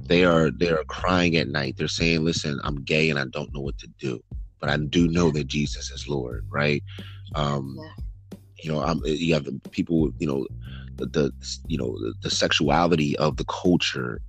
They 0.00 0.24
are. 0.24 0.50
They 0.50 0.70
are 0.70 0.84
crying 0.84 1.36
at 1.36 1.48
night. 1.48 1.76
They're 1.76 1.88
saying, 1.88 2.24
"Listen, 2.24 2.58
I'm 2.64 2.82
gay 2.82 3.10
and 3.10 3.18
I 3.18 3.26
don't 3.26 3.52
know 3.54 3.60
what 3.60 3.78
to 3.78 3.88
do." 3.98 4.22
But 4.64 4.72
I 4.72 4.78
do 4.78 5.08
know 5.08 5.30
that 5.30 5.46
Jesus 5.46 5.90
is 5.90 6.08
Lord, 6.08 6.46
right? 6.48 6.82
Um, 7.34 7.76
yeah. 7.78 8.38
You 8.62 8.72
know, 8.72 8.80
I'm, 8.80 9.02
you 9.04 9.34
have 9.34 9.44
the 9.44 9.60
people, 9.72 10.10
you 10.18 10.26
know, 10.26 10.46
the, 10.96 11.04
the 11.04 11.32
you 11.66 11.76
know 11.76 11.98
the, 11.98 12.14
the, 12.22 12.30
sexuality 12.30 13.14
of 13.18 13.36
the 13.36 13.44
culture 13.44 14.22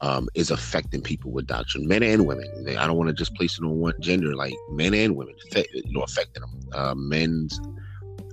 um, 0.00 0.30
is 0.34 0.50
affecting 0.50 1.02
people 1.02 1.32
with 1.32 1.46
doctrine, 1.46 1.86
men 1.86 2.02
and 2.02 2.26
women. 2.26 2.48
I 2.78 2.86
don't 2.86 2.96
want 2.96 3.08
to 3.08 3.12
just 3.12 3.34
place 3.34 3.58
it 3.58 3.64
on 3.64 3.78
one 3.78 3.92
gender, 4.00 4.34
like 4.34 4.54
men 4.70 4.94
and 4.94 5.16
women, 5.16 5.34
you 5.54 5.82
know, 5.92 6.00
affecting 6.00 6.40
them. 6.40 6.60
Uh, 6.72 6.94
men's 6.94 7.60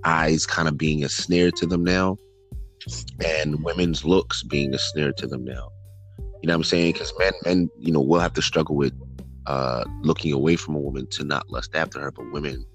eyes 0.05 0.45
kind 0.45 0.69
of 0.69 0.77
being 0.77 1.03
a 1.03 1.09
snare 1.09 1.51
to 1.51 1.65
them 1.65 1.83
now, 1.83 2.15
and 3.25 3.61
women's 3.61 4.05
looks 4.05 4.41
being 4.41 4.73
a 4.73 4.79
snare 4.79 5.11
to 5.11 5.27
them 5.27 5.43
now. 5.43 5.69
You 6.41 6.47
know 6.47 6.53
what 6.53 6.59
I'm 6.59 6.63
saying? 6.63 6.93
Because 6.93 7.13
men, 7.19 7.33
men, 7.43 7.69
you 7.77 7.91
know, 7.91 7.99
will 7.99 8.21
have 8.21 8.33
to 8.35 8.41
struggle 8.41 8.75
with 8.77 8.93
uh, 9.47 9.85
looking 10.01 10.31
away 10.33 10.55
from 10.55 10.75
a 10.75 10.79
woman 10.79 11.07
to 11.07 11.23
not 11.23 11.49
lust 11.49 11.75
after 11.75 11.99
her. 11.99 12.11
But 12.11 12.31
women, 12.31 12.65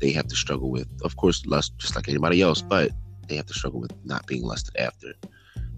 they 0.00 0.10
have 0.12 0.26
to 0.28 0.36
struggle 0.36 0.70
with, 0.70 0.88
of 1.02 1.16
course, 1.16 1.44
lust 1.46 1.72
just 1.78 1.96
like 1.96 2.08
anybody 2.08 2.42
else, 2.42 2.62
but 2.62 2.90
they 3.28 3.36
have 3.36 3.46
to 3.46 3.54
struggle 3.54 3.80
with 3.80 3.92
not 4.04 4.26
being 4.26 4.42
lusted 4.42 4.76
after. 4.76 5.14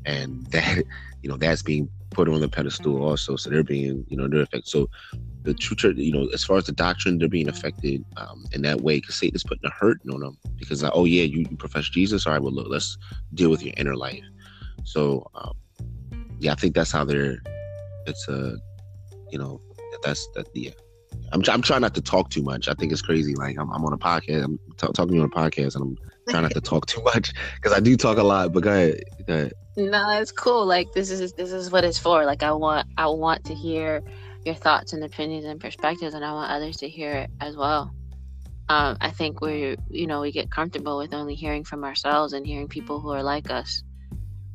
And 0.04 0.46
that, 0.50 0.84
you 1.22 1.28
know, 1.28 1.36
that's 1.36 1.62
being 1.62 1.88
put 2.10 2.28
on 2.28 2.40
the 2.40 2.48
pedestal 2.48 3.02
also. 3.02 3.36
So 3.36 3.50
they're 3.50 3.62
being, 3.62 4.04
you 4.08 4.16
know, 4.16 4.28
they're 4.28 4.42
affected. 4.42 4.68
So 4.68 4.88
the 5.42 5.52
true 5.54 5.76
church, 5.76 5.96
you 5.96 6.12
know, 6.12 6.28
as 6.32 6.42
far 6.42 6.56
as 6.56 6.64
the 6.64 6.72
doctrine, 6.72 7.18
they're 7.18 7.28
being 7.28 7.48
affected 7.48 8.04
um, 8.16 8.46
in 8.52 8.62
that 8.62 8.80
way 8.80 8.96
because 8.96 9.16
Satan 9.16 9.36
is 9.36 9.42
putting 9.42 9.66
a 9.66 9.70
hurt 9.70 10.00
on 10.10 10.20
them 10.20 10.38
because, 10.56 10.82
like, 10.82 10.92
oh, 10.94 11.04
yeah, 11.04 11.24
you, 11.24 11.46
you 11.50 11.56
profess 11.56 11.88
Jesus. 11.88 12.26
All 12.26 12.32
right, 12.32 12.42
well, 12.42 12.52
look, 12.52 12.68
let's 12.68 12.96
deal 13.34 13.50
with 13.50 13.62
your 13.62 13.74
inner 13.76 13.96
life. 13.96 14.24
So, 14.84 15.30
um, 15.34 15.52
yeah, 16.38 16.52
I 16.52 16.54
think 16.54 16.74
that's 16.74 16.92
how 16.92 17.04
they're, 17.04 17.42
it's 18.06 18.26
a, 18.28 18.56
you 19.30 19.38
know, 19.38 19.60
that's 20.02 20.26
that. 20.34 20.48
Yeah, 20.54 20.70
I'm 21.32 21.42
I'm 21.48 21.62
trying 21.62 21.80
not 21.80 21.94
to 21.94 22.00
talk 22.00 22.30
too 22.30 22.42
much. 22.42 22.68
I 22.68 22.74
think 22.74 22.92
it's 22.92 23.02
crazy. 23.02 23.34
Like 23.34 23.58
I'm, 23.58 23.70
I'm 23.72 23.84
on 23.84 23.92
a 23.92 23.98
podcast. 23.98 24.44
I'm 24.44 24.58
t- 24.76 24.86
talking 24.92 25.08
to 25.08 25.14
you 25.14 25.22
on 25.22 25.26
a 25.26 25.30
podcast, 25.30 25.74
and 25.74 25.82
I'm 25.82 25.98
trying 26.28 26.42
not 26.42 26.52
to 26.52 26.60
talk 26.60 26.86
too 26.86 27.02
much 27.02 27.32
because 27.56 27.72
I 27.72 27.80
do 27.80 27.96
talk 27.96 28.18
a 28.18 28.22
lot. 28.22 28.52
But 28.52 28.62
go 28.62 28.70
ahead, 28.70 29.00
go 29.26 29.34
ahead. 29.34 29.52
No, 29.76 30.10
it's 30.10 30.32
cool. 30.32 30.64
Like 30.64 30.92
this 30.92 31.10
is 31.10 31.32
this 31.32 31.52
is 31.52 31.70
what 31.70 31.84
it's 31.84 31.98
for. 31.98 32.24
Like 32.24 32.42
I 32.42 32.52
want 32.52 32.86
I 32.96 33.06
want 33.06 33.44
to 33.44 33.54
hear 33.54 34.02
your 34.44 34.54
thoughts 34.54 34.92
and 34.92 35.02
opinions 35.02 35.44
and 35.44 35.60
perspectives, 35.60 36.14
and 36.14 36.24
I 36.24 36.32
want 36.32 36.50
others 36.50 36.76
to 36.78 36.88
hear 36.88 37.12
it 37.12 37.30
as 37.40 37.56
well. 37.56 37.92
Um, 38.68 38.96
I 39.00 39.10
think 39.10 39.40
we 39.40 39.76
you 39.90 40.06
know 40.06 40.20
we 40.20 40.32
get 40.32 40.50
comfortable 40.50 40.98
with 40.98 41.12
only 41.12 41.34
hearing 41.34 41.64
from 41.64 41.84
ourselves 41.84 42.32
and 42.32 42.46
hearing 42.46 42.68
people 42.68 43.00
who 43.00 43.10
are 43.10 43.22
like 43.22 43.50
us, 43.50 43.82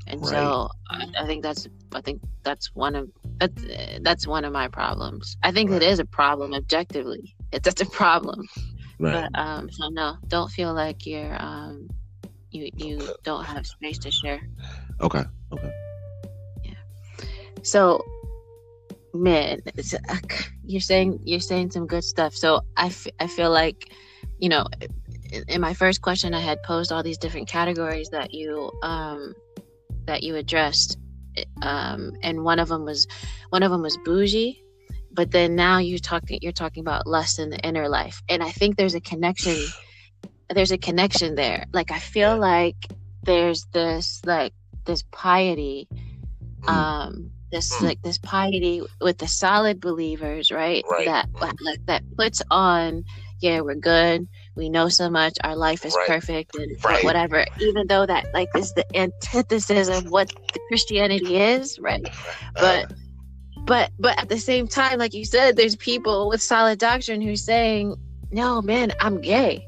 and 0.08 0.22
right. 0.22 0.29
so 0.29 0.69
I, 0.89 1.05
I 1.19 1.25
think 1.27 1.43
that's 1.43 1.67
I 1.93 2.01
think 2.01 2.22
that's 2.43 2.74
one 2.75 2.96
of 2.96 3.10
that's, 3.39 3.63
that's 4.01 4.27
one 4.27 4.46
of 4.46 4.53
my 4.53 4.67
problems. 4.67 5.38
I 5.43 5.51
think 5.51 5.72
right. 5.72 5.81
it 5.81 5.89
is 5.89 6.00
a 6.00 6.05
problem 6.05 6.53
objectively. 6.53 7.36
It's 7.51 7.65
that's 7.65 7.81
a 7.81 7.86
problem. 7.86 8.48
Right. 9.00 9.29
But 9.31 9.39
um, 9.39 9.72
so 9.72 9.89
no, 9.89 10.17
don't 10.27 10.51
feel 10.51 10.74
like 10.74 11.05
you're 11.05 11.36
um, 11.41 11.89
you 12.51 12.69
you 12.75 13.00
don't 13.24 13.46
have 13.46 13.65
space 13.65 13.98
to 14.00 14.12
share. 14.12 14.41
Okay. 15.01 15.24
Okay. 15.51 15.72
Yeah. 16.63 16.74
So, 17.63 18.03
man, 19.13 19.60
you're 20.63 20.81
saying 20.81 21.19
you're 21.24 21.39
saying 21.39 21.72
some 21.72 21.88
good 21.88 22.03
stuff. 22.03 22.36
So 22.36 22.62
I, 22.75 22.88
f- 22.88 23.08
I 23.19 23.27
feel 23.27 23.51
like, 23.51 23.93
you 24.38 24.50
know, 24.50 24.65
in 25.48 25.62
my 25.62 25.74
first 25.74 26.01
question, 26.01 26.34
I 26.34 26.41
had 26.41 26.62
posed 26.63 26.91
all 26.91 27.03
these 27.03 27.17
different 27.17 27.48
categories 27.48 28.10
that 28.10 28.34
you 28.34 28.72
um 28.84 29.34
that 30.05 30.24
you 30.24 30.36
addressed 30.36 30.98
um, 31.62 32.13
and 32.24 32.43
one 32.43 32.60
of 32.60 32.67
them 32.67 32.86
was 32.86 33.08
one 33.50 33.63
of 33.63 33.72
them 33.72 33.81
was 33.81 33.98
bougie 34.05 34.63
but 35.12 35.31
then 35.31 35.55
now 35.55 35.79
you're 35.79 36.00
talking 36.00 36.39
you're 36.41 36.51
talking 36.51 36.81
about 36.81 37.08
lust 37.08 37.39
in 37.39 37.50
the 37.50 37.60
inner 37.60 37.89
life 37.89 38.22
and 38.29 38.43
i 38.43 38.50
think 38.50 38.77
there's 38.77 38.96
a 38.96 39.01
connection 39.01 39.58
there's 40.50 40.72
a 40.72 40.77
connection 40.77 41.36
there 41.36 41.65
like 41.74 41.91
i 41.91 42.00
feel 42.00 42.38
like 42.38 42.75
there's 43.24 43.65
this 43.74 44.22
like 44.25 44.53
this 44.86 45.03
piety 45.12 45.88
mm. 46.62 46.69
um 46.69 47.31
this 47.51 47.75
mm. 47.75 47.81
like 47.84 48.01
this 48.01 48.17
piety 48.17 48.81
with 49.01 49.17
the 49.17 49.27
solid 49.27 49.79
believers 49.79 50.51
right, 50.51 50.84
right. 50.89 51.05
that 51.05 51.29
like 51.62 51.86
that 51.86 52.03
puts 52.15 52.41
on 52.50 53.03
yeah 53.39 53.62
we're 53.62 53.75
good 53.75 54.27
we 54.60 54.70
know 54.70 54.89
so 54.89 55.10
much 55.10 55.38
our 55.44 55.56
life 55.56 55.86
is 55.86 55.96
right. 55.96 56.08
perfect 56.08 56.56
and 56.56 56.84
right. 56.84 57.04
whatever 57.04 57.46
even 57.60 57.88
though 57.88 58.06
that 58.06 58.32
like 58.34 58.50
is 58.56 58.74
the 58.74 58.86
antithesis 58.96 59.88
of 59.88 60.12
what 60.12 60.32
christianity 60.68 61.38
is 61.38 61.80
right 61.80 62.06
uh-huh. 62.06 62.51
but 62.56 62.94
but 63.66 63.92
but 63.98 64.20
at 64.20 64.30
the 64.30 64.38
same 64.38 64.68
time 64.68 65.00
like 65.00 65.13
you 65.13 65.25
said 65.25 65.56
there's 65.56 65.75
people 65.78 66.28
with 66.28 66.42
solid 66.42 66.78
doctrine 66.78 67.22
who's 67.22 67.44
saying 67.44 67.96
no 68.32 68.62
man 68.62 68.92
i'm 69.00 69.20
gay 69.22 69.66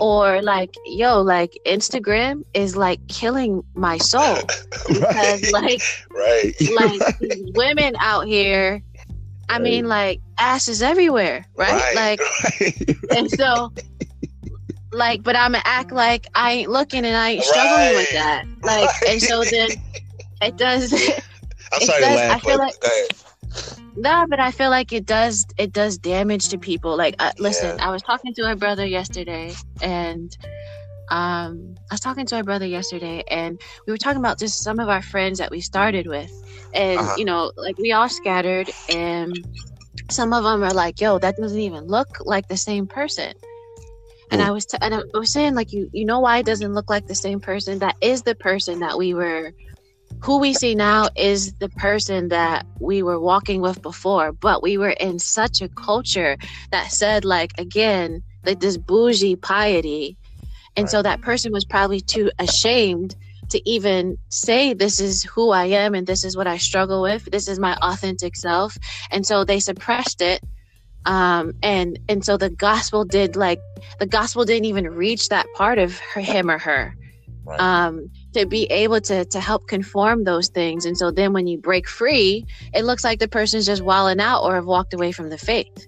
or 0.00 0.40
like 0.42 0.74
yo 0.86 1.20
like 1.20 1.58
instagram 1.66 2.44
is 2.54 2.76
like 2.76 3.00
killing 3.08 3.62
my 3.74 3.98
soul 3.98 4.36
because 4.88 5.52
right. 5.52 5.52
like 5.52 5.82
right 6.10 6.54
like 6.74 7.16
women 7.54 7.94
out 7.98 8.26
here 8.26 8.82
I 9.52 9.58
mean, 9.58 9.86
like 9.86 10.20
asses 10.38 10.82
everywhere, 10.82 11.44
right? 11.56 11.72
right. 11.72 11.94
Like, 11.94 12.20
right. 12.60 12.96
and 13.16 13.30
so 13.30 13.72
like, 14.92 15.22
but 15.22 15.36
I'm 15.36 15.54
act 15.54 15.92
like 15.92 16.26
I 16.34 16.52
ain't 16.52 16.70
looking 16.70 17.04
and 17.04 17.16
I 17.16 17.30
ain't 17.30 17.44
struggling 17.44 17.72
right. 17.72 17.96
with 17.96 18.12
that. 18.12 18.44
Like, 18.62 18.88
right. 18.88 19.10
and 19.10 19.22
so 19.22 19.44
then 19.44 19.70
it 20.42 20.56
does. 20.56 20.92
I'm 21.72 21.80
sorry 21.80 22.00
does, 22.00 22.08
to 22.08 22.14
laugh, 22.14 22.36
I 22.36 22.48
feel 22.48 22.58
like. 22.58 22.74
Nah, 23.96 24.26
but 24.26 24.40
I 24.40 24.50
feel 24.50 24.70
like 24.70 24.92
it 24.92 25.06
does. 25.06 25.46
It 25.58 25.72
does 25.72 25.98
damage 25.98 26.48
to 26.48 26.58
people. 26.58 26.96
Like, 26.96 27.14
uh, 27.18 27.32
listen, 27.38 27.76
yeah. 27.76 27.88
I 27.88 27.90
was 27.90 28.02
talking 28.02 28.32
to 28.34 28.42
my 28.42 28.54
brother 28.54 28.86
yesterday, 28.86 29.54
and 29.82 30.36
um, 31.10 31.74
I 31.90 31.94
was 31.94 32.00
talking 32.00 32.24
to 32.26 32.34
my 32.34 32.42
brother 32.42 32.66
yesterday, 32.66 33.22
and 33.28 33.60
we 33.86 33.92
were 33.92 33.98
talking 33.98 34.18
about 34.18 34.38
just 34.38 34.62
some 34.62 34.78
of 34.78 34.88
our 34.88 35.02
friends 35.02 35.38
that 35.38 35.50
we 35.50 35.60
started 35.60 36.06
with, 36.06 36.32
and 36.74 37.00
uh-huh. 37.00 37.14
you 37.18 37.24
know, 37.24 37.52
like 37.56 37.76
we 37.78 37.92
all 37.92 38.08
scattered, 38.08 38.70
and 38.88 39.38
some 40.10 40.32
of 40.32 40.44
them 40.44 40.62
are 40.62 40.72
like, 40.72 41.00
"Yo, 41.00 41.18
that 41.18 41.36
doesn't 41.36 41.60
even 41.60 41.86
look 41.86 42.18
like 42.20 42.48
the 42.48 42.56
same 42.56 42.86
person." 42.86 43.34
And 44.32 44.42
I 44.42 44.52
was 44.52 44.66
t- 44.66 44.78
and 44.82 44.94
I 44.94 45.02
was 45.14 45.32
saying 45.32 45.54
like 45.54 45.72
you 45.72 45.90
you 45.92 46.06
know 46.06 46.20
why 46.20 46.38
it 46.38 46.46
doesn't 46.46 46.74
look 46.74 46.90
like 46.90 47.06
the 47.06 47.16
same 47.16 47.40
person? 47.40 47.80
That 47.80 47.96
is 48.02 48.22
the 48.24 48.36
person 48.36 48.80
that 48.80 48.98
we 48.98 49.14
were 49.14 49.52
who 50.24 50.38
we 50.40 50.54
see 50.54 50.74
now 50.74 51.08
is 51.16 51.54
the 51.60 51.70
person 51.70 52.28
that 52.30 52.66
we 52.80 53.02
were 53.02 53.20
walking 53.20 53.60
with 53.62 53.82
before 53.82 54.32
but 54.32 54.62
we 54.62 54.78
were 54.78 54.90
in 54.90 55.18
such 55.18 55.62
a 55.62 55.68
culture 55.70 56.38
that 56.72 56.92
said 56.92 57.24
like 57.24 57.52
again 57.58 58.22
like 58.44 58.60
this 58.60 58.78
bougie 58.78 59.36
piety. 59.36 60.18
And 60.76 60.88
so 60.90 61.02
that 61.02 61.22
person 61.22 61.52
was 61.52 61.64
probably 61.64 62.00
too 62.00 62.30
ashamed 62.38 63.16
to 63.50 63.60
even 63.68 64.18
say 64.30 64.72
this 64.74 65.00
is 65.00 65.24
who 65.24 65.50
I 65.50 65.66
am 65.66 65.94
and 65.94 66.06
this 66.06 66.24
is 66.24 66.36
what 66.36 66.46
I 66.46 66.58
struggle 66.58 67.02
with. 67.02 67.24
This 67.30 67.48
is 67.48 67.60
my 67.60 67.76
authentic 67.82 68.36
self. 68.36 68.76
And 69.10 69.26
so 69.26 69.44
they 69.44 69.60
suppressed 69.60 70.22
it 70.22 70.40
um, 71.06 71.52
and 71.62 71.98
and 72.08 72.24
so 72.24 72.36
the 72.36 72.50
gospel 72.50 73.04
did 73.04 73.36
like 73.36 73.60
the 73.98 74.06
gospel 74.06 74.44
didn't 74.44 74.66
even 74.66 74.86
reach 74.88 75.28
that 75.28 75.46
part 75.56 75.78
of 75.78 75.98
her, 76.14 76.20
him 76.20 76.50
or 76.50 76.58
her 76.58 76.94
right. 77.44 77.60
um, 77.60 78.10
to 78.34 78.46
be 78.46 78.64
able 78.66 79.00
to 79.00 79.24
to 79.26 79.40
help 79.40 79.66
conform 79.68 80.24
those 80.24 80.48
things 80.48 80.84
and 80.84 80.96
so 80.96 81.10
then 81.10 81.32
when 81.32 81.46
you 81.46 81.58
break 81.58 81.88
free 81.88 82.46
it 82.74 82.84
looks 82.84 83.04
like 83.04 83.18
the 83.18 83.28
person's 83.28 83.66
just 83.66 83.82
walling 83.82 84.20
out 84.20 84.42
or 84.42 84.54
have 84.54 84.66
walked 84.66 84.94
away 84.94 85.12
from 85.12 85.28
the 85.30 85.38
faith 85.38 85.86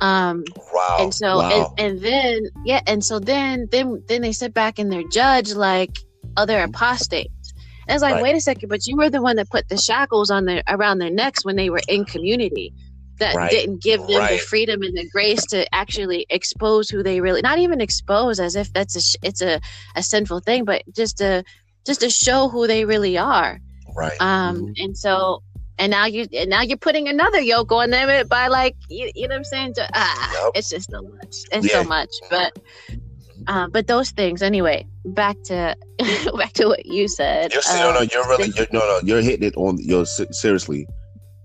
Um, 0.00 0.44
wow. 0.72 0.96
and 1.00 1.12
so 1.14 1.38
wow. 1.38 1.50
and, 1.50 1.66
and 1.78 2.00
then 2.00 2.40
yeah, 2.64 2.80
and 2.86 3.04
so 3.04 3.18
then 3.18 3.68
then 3.70 4.02
then 4.08 4.22
they 4.22 4.32
sit 4.32 4.54
back 4.54 4.78
and 4.78 4.90
they're 4.92 5.08
judged 5.12 5.54
like 5.56 5.90
other 6.36 6.60
apostates. 6.60 7.52
And 7.88 7.94
it's 7.94 8.02
like, 8.02 8.14
Right. 8.14 8.22
wait 8.22 8.36
a 8.36 8.40
second, 8.40 8.68
but 8.68 8.86
you 8.86 8.96
were 8.96 9.10
the 9.10 9.22
one 9.22 9.36
that 9.36 9.50
put 9.50 9.68
the 9.68 9.76
shackles 9.78 10.30
on 10.30 10.44
their 10.44 10.62
around 10.68 10.98
their 10.98 11.10
necks 11.10 11.44
when 11.44 11.56
they 11.56 11.70
were 11.70 11.82
in 11.88 12.04
community. 12.04 12.72
That 13.18 13.34
Right. 13.34 13.50
didn't 13.50 13.82
give 13.82 14.00
them 14.06 14.26
the 14.30 14.38
freedom 14.38 14.82
and 14.82 14.96
the 14.96 15.08
grace 15.10 15.44
to 15.46 15.66
actually 15.74 16.26
expose 16.30 16.88
who 16.88 17.02
they 17.02 17.20
really 17.20 17.40
not 17.42 17.58
even 17.58 17.80
expose 17.80 18.38
as 18.40 18.54
if 18.56 18.72
that's 18.72 18.94
a 18.96 19.26
it's 19.26 19.42
a, 19.42 19.60
a 19.96 20.02
sinful 20.02 20.40
thing, 20.40 20.64
but 20.64 20.82
just 20.94 21.18
to 21.18 21.42
just 21.86 22.00
to 22.02 22.10
show 22.10 22.48
who 22.48 22.66
they 22.66 22.84
really 22.84 23.16
are. 23.18 23.58
right. 23.96 24.20
Um, 24.20 24.66
Mhm. 24.66 24.72
and 24.84 24.96
so, 24.98 25.42
and 25.78 25.90
now 25.90 26.04
you, 26.06 26.26
and 26.32 26.50
now 26.50 26.60
you're 26.62 26.76
putting 26.76 27.08
another 27.08 27.40
yoke 27.40 27.72
on 27.72 27.90
them 27.90 28.26
by 28.28 28.48
like, 28.48 28.76
you, 28.88 29.10
you 29.14 29.26
know 29.26 29.34
what 29.34 29.38
I'm 29.38 29.44
saying? 29.44 29.74
Ju- 29.74 29.82
Ah, 29.94 30.32
Yep. 30.44 30.52
it's 30.56 30.68
just 30.68 30.90
so 30.90 31.00
much. 31.02 31.34
It's 31.52 31.66
Yeah. 31.66 31.82
so 31.82 31.84
much. 31.88 32.10
But, 32.30 32.52
uh, 33.46 33.68
but 33.68 33.86
those 33.86 34.10
things 34.10 34.42
anyway. 34.42 34.86
Back 35.06 35.36
to, 35.44 35.74
back 36.36 36.52
to 36.54 36.66
what 36.66 36.84
you 36.84 37.08
said. 37.08 37.52
You're, 37.54 37.62
no, 37.66 37.90
Uh, 37.90 37.92
no, 37.94 38.00
you're 38.02 38.28
really, 38.28 38.52
you're, 38.56 38.66
no, 38.72 38.80
no, 38.80 39.00
you're 39.02 39.22
hitting 39.22 39.46
it 39.46 39.56
on. 39.56 39.78
You're 39.80 40.04
seriously, 40.04 40.86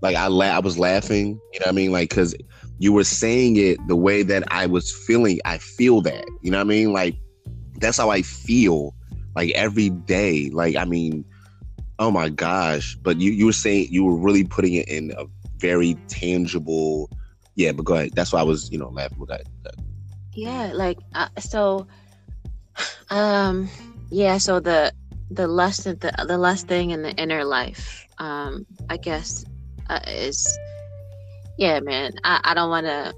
like 0.04 0.16
I, 0.16 0.28
la- 0.28 0.44
I 0.44 0.58
was 0.60 0.78
laughing. 0.78 1.40
You 1.52 1.60
know 1.60 1.64
what 1.64 1.68
I 1.68 1.72
mean? 1.72 1.90
Like 1.90 2.10
because 2.10 2.34
you 2.78 2.92
were 2.92 3.04
saying 3.04 3.56
it 3.56 3.78
the 3.88 3.96
way 3.96 4.22
that 4.22 4.44
I 4.52 4.66
was 4.66 4.92
feeling. 4.92 5.40
I 5.44 5.58
feel 5.58 6.00
that. 6.02 6.26
You 6.42 6.50
know 6.50 6.58
what 6.58 6.66
I 6.66 6.68
mean? 6.68 6.92
Like 6.92 7.16
that's 7.80 7.98
how 7.98 8.10
I 8.10 8.22
feel. 8.22 8.94
Like 9.34 9.50
every 9.56 9.88
day. 9.90 10.50
Like 10.50 10.76
I 10.76 10.84
mean, 10.84 11.24
oh 11.98 12.10
my 12.10 12.28
gosh! 12.28 12.96
But 13.02 13.20
you, 13.20 13.32
you 13.32 13.46
were 13.46 13.52
saying 13.52 13.88
you 13.90 14.04
were 14.04 14.16
really 14.16 14.44
putting 14.44 14.74
it 14.74 14.88
in 14.88 15.12
a 15.18 15.24
very 15.56 15.96
tangible. 16.08 17.10
Yeah, 17.56 17.72
but 17.72 17.84
go 17.84 17.94
ahead. 17.94 18.12
That's 18.14 18.32
why 18.32 18.40
I 18.40 18.44
was, 18.44 18.70
you 18.70 18.78
know, 18.78 18.88
laughing 18.90 19.24
yeah, 20.34 20.72
like, 20.74 20.98
uh, 21.14 21.28
so, 21.38 21.86
um, 23.10 23.68
yeah, 24.10 24.38
so 24.38 24.60
the, 24.60 24.92
the 25.30 25.46
lust, 25.46 25.84
the, 25.84 26.12
the 26.26 26.38
lust 26.38 26.66
thing 26.66 26.90
in 26.90 27.02
the 27.02 27.12
inner 27.12 27.44
life, 27.44 28.06
um, 28.18 28.66
I 28.90 28.96
guess, 28.96 29.44
uh, 29.88 30.00
is, 30.06 30.58
yeah, 31.58 31.80
man, 31.80 32.12
I, 32.24 32.40
I 32.44 32.54
don't 32.54 32.70
want 32.70 32.86
to, 32.86 33.14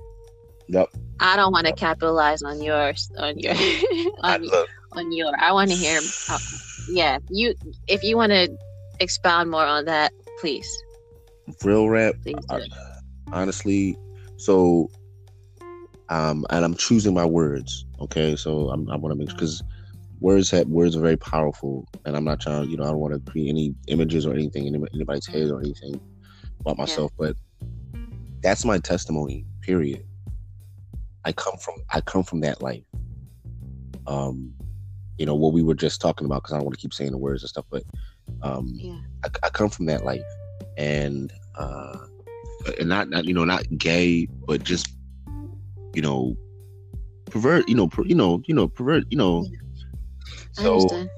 Yep. 0.69 0.89
I 1.21 1.37
don't 1.37 1.53
want 1.53 1.67
to 1.67 1.73
capitalize 1.73 2.43
on 2.43 2.61
yours 2.63 3.11
on 3.17 3.39
your 3.39 3.55
I, 4.23 4.35
on, 4.35 4.43
look, 4.43 4.69
on 4.93 5.13
your. 5.13 5.33
I 5.39 5.53
want 5.53 5.71
to 5.71 5.77
hear. 5.77 6.01
Uh, 6.29 6.39
yeah, 6.89 7.19
you 7.31 7.55
if 7.87 8.03
you 8.03 8.17
want 8.17 8.33
to 8.33 8.55
expound 9.01 9.51
more 9.51 9.65
on 9.65 9.87
that, 9.87 10.13
please, 10.41 10.69
real 11.65 11.89
rap. 11.89 12.15
please. 12.23 12.35
I- 12.51 12.61
honestly 13.33 13.97
so 14.37 14.89
um 16.09 16.47
and 16.51 16.65
i'm 16.65 16.75
choosing 16.77 17.13
my 17.13 17.25
words 17.25 17.85
okay 18.01 18.37
so 18.37 18.71
I'm, 18.71 18.89
i 18.89 18.97
want 18.97 19.13
to 19.13 19.19
make 19.19 19.29
because 19.29 19.63
words 20.21 20.51
have 20.53 20.69
words 20.69 20.97
are 20.97 21.01
very 21.01 21.17
powerful 21.17 21.87
and 22.05 22.17
i'm 22.17 22.25
not 22.25 22.41
trying 22.41 22.71
you 22.71 22.77
know 22.77 22.85
i 22.85 22.89
don't 22.89 22.99
want 22.99 23.15
to 23.15 23.31
create 23.31 23.49
any 23.49 23.75
images 23.89 24.27
or 24.27 24.33
anything 24.33 24.67
in 24.67 24.87
anybody's 24.95 25.27
head 25.27 25.51
or 25.51 25.61
anything 25.61 26.01
about 26.67 26.79
myself 26.79 27.13
but 27.17 27.37
that's 28.43 28.65
my 28.65 28.79
testimony 28.79 29.45
period. 29.63 30.05
I 31.25 31.33
come 31.33 31.57
from 31.59 31.75
i 31.91 32.01
come 32.01 32.23
from 32.23 32.41
that 32.41 32.61
life. 32.63 32.85
Um 34.07 34.53
you 35.19 35.27
know 35.27 35.35
what 35.35 35.53
we 35.53 35.63
were 35.63 35.75
just 35.75 36.01
talking 36.01 36.27
about 36.27 36.43
because 36.43 36.53
i 36.53 36.57
don't 36.57 36.65
want 36.65 36.77
to 36.77 36.81
keep 36.81 36.93
saying 36.93 37.13
the 37.13 37.19
words 37.19 37.43
and 37.43 37.49
stuff 37.49 37.65
but 37.71 37.83
um 38.43 38.69
Yeah. 38.75 38.99
I, 39.25 39.29
I 39.45 39.49
come 39.51 39.71
from 39.71 39.87
that 39.87 40.05
life. 40.05 40.23
And 40.77 41.33
uh 41.57 41.99
and 42.79 42.89
not, 42.89 43.09
not 43.09 43.25
you 43.25 43.35
know 43.35 43.45
not 43.45 43.65
gay 43.79 44.29
but 44.47 44.65
just 44.65 44.89
you 45.95 46.03
know 46.03 46.37
pervert 47.27 47.69
you 47.69 47.75
know 47.75 47.87
per, 47.87 48.05
you 48.05 48.15
know 48.15 48.43
you 48.47 48.55
know 48.55 48.69
pervert 48.69 49.05
you 49.11 49.17
know. 49.17 49.47
I 50.59 50.63
so 50.63 50.75
understand. 50.75 51.11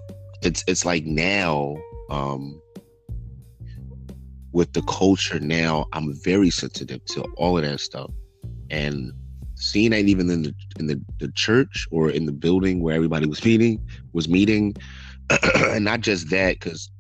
it's 0.43 0.65
it's 0.67 0.85
like 0.85 1.05
now 1.05 1.77
um 2.11 2.61
with 4.59 4.73
the 4.73 4.83
culture 4.83 5.39
now 5.39 5.87
i'm 5.93 6.13
very 6.25 6.51
sensitive 6.51 7.03
to 7.05 7.23
all 7.37 7.57
of 7.57 7.63
that 7.63 7.79
stuff. 7.79 8.11
And 8.71 9.13
seeing 9.55 9.91
that 9.93 10.05
even 10.07 10.29
in 10.31 10.43
the 10.43 10.55
in 10.81 10.89
the, 10.89 11.01
the 11.21 11.31
church 11.33 11.87
or 11.93 12.11
in 12.11 12.27
the 12.27 12.33
building 12.33 12.83
where 12.83 12.95
everybody 12.95 13.27
was 13.27 13.45
meeting 13.45 13.81
was 14.13 14.29
meeting 14.29 14.75
and 15.55 15.85
not 15.85 16.01
just 16.01 16.31
that 16.31 16.59
because 16.59 16.91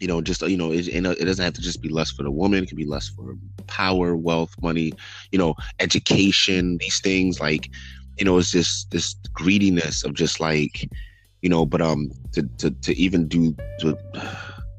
you 0.00 0.08
know 0.08 0.20
just 0.20 0.42
you 0.42 0.56
know 0.56 0.72
it, 0.72 0.88
it 0.88 1.24
doesn't 1.24 1.44
have 1.44 1.54
to 1.54 1.60
just 1.60 1.80
be 1.80 1.88
lust 1.88 2.16
for 2.16 2.24
the 2.24 2.30
woman. 2.30 2.64
It 2.64 2.68
can 2.68 2.76
be 2.76 2.84
lust 2.84 3.12
for 3.14 3.36
power 3.68 4.16
wealth 4.16 4.54
money 4.60 4.92
you 5.30 5.38
know 5.38 5.54
education 5.78 6.78
these 6.78 7.00
things 7.00 7.40
like 7.40 7.70
you 8.18 8.24
know 8.24 8.36
it's 8.38 8.50
just 8.50 8.90
this 8.90 9.14
greediness 9.32 10.04
of 10.04 10.14
just 10.14 10.40
like 10.40 10.90
you 11.40 11.48
know 11.48 11.64
but 11.64 11.80
um 11.80 12.10
to 12.32 12.42
to, 12.58 12.70
to 12.82 12.98
even 12.98 13.28
do 13.28 13.54
to 13.78 13.96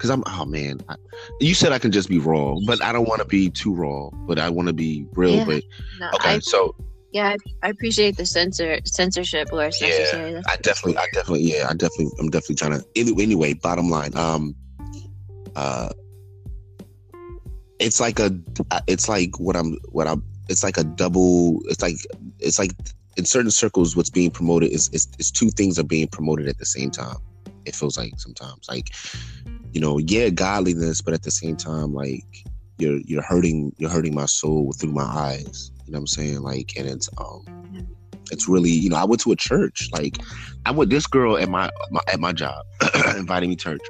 because 0.05 0.09
i'm 0.09 0.23
oh 0.27 0.45
man 0.45 0.79
I, 0.87 0.95
you 1.41 1.53
said 1.53 1.71
i 1.71 1.79
can 1.79 1.91
just 1.91 2.09
be 2.09 2.19
raw 2.19 2.55
but 2.65 2.83
i 2.83 2.91
don't 2.91 3.07
want 3.07 3.21
to 3.21 3.27
be 3.27 3.49
too 3.49 3.73
raw 3.73 4.09
but 4.27 4.37
i 4.39 4.49
want 4.49 4.67
to 4.67 4.73
be 4.73 5.07
real 5.13 5.37
Yeah. 5.37 5.45
but 5.45 5.63
No, 5.99 6.09
okay 6.15 6.35
I, 6.35 6.39
so 6.39 6.75
yeah, 7.15 7.29
I, 7.29 7.37
I 7.67 7.69
appreciate 7.69 8.17
the 8.17 8.25
censor 8.25 8.79
censorship 8.83 9.49
where 9.53 9.67
it's 9.67 9.79
Yeah, 9.79 10.41
I 10.49 10.57
definitely, 10.57 10.97
I 10.97 11.07
definitely, 11.13 11.43
yeah, 11.43 11.67
I 11.69 11.73
definitely, 11.73 12.11
I'm 12.19 12.29
definitely 12.29 12.55
trying 12.55 12.73
to. 12.73 12.85
Anyway, 12.93 13.23
anyway, 13.23 13.53
bottom 13.53 13.89
line, 13.89 14.13
um, 14.17 14.53
uh, 15.55 15.87
it's 17.79 18.01
like 18.01 18.19
a, 18.19 18.37
it's 18.87 19.07
like 19.07 19.39
what 19.39 19.55
I'm, 19.55 19.77
what 19.93 20.07
I'm, 20.07 20.25
it's 20.49 20.61
like 20.61 20.77
a 20.77 20.83
double. 20.83 21.61
It's 21.69 21.81
like, 21.81 21.95
it's 22.39 22.59
like 22.59 22.71
in 23.15 23.23
certain 23.23 23.51
circles, 23.51 23.95
what's 23.95 24.09
being 24.09 24.29
promoted 24.29 24.71
is, 24.73 24.89
is, 24.89 25.07
is 25.17 25.31
two 25.31 25.51
things 25.51 25.79
are 25.79 25.83
being 25.83 26.09
promoted 26.09 26.49
at 26.49 26.57
the 26.57 26.65
same 26.65 26.91
time. 26.91 27.15
It 27.63 27.75
feels 27.75 27.97
like 27.97 28.11
sometimes, 28.17 28.67
like, 28.67 28.93
you 29.75 29.81
know, 29.81 29.99
yeah, 29.99 30.29
godliness, 30.29 31.01
but 31.01 31.13
at 31.13 31.23
the 31.23 31.31
same 31.31 31.57
time, 31.57 31.93
like 31.93 32.25
you're 32.77 32.99
you're 33.05 33.23
hurting, 33.23 33.73
you're 33.77 33.91
hurting 33.91 34.15
my 34.15 34.25
soul 34.25 34.73
through 34.79 34.93
my 34.93 35.03
eyes. 35.03 35.71
You 35.85 35.93
know 35.93 35.97
what 35.97 36.03
I'm 36.03 36.07
saying? 36.07 36.41
Like, 36.41 36.71
and 36.77 36.87
it's 36.87 37.09
um 37.19 37.43
it's 38.31 38.47
really 38.47 38.71
you 38.71 38.89
know 38.89 38.95
i 38.97 39.05
went 39.05 39.21
to 39.21 39.31
a 39.31 39.35
church 39.35 39.89
like 39.93 40.19
i 40.65 40.71
went 40.71 40.89
this 40.89 41.07
girl 41.07 41.37
at 41.37 41.49
my, 41.49 41.69
my 41.91 42.01
at 42.11 42.19
my 42.19 42.33
job 42.33 42.63
invited 43.17 43.49
me 43.49 43.55
to 43.55 43.63
church 43.63 43.81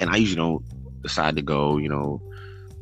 and 0.00 0.10
i 0.10 0.16
usually 0.16 0.36
don't 0.36 0.64
decide 1.02 1.36
to 1.36 1.42
go 1.42 1.78
you 1.78 1.88
know 1.88 2.22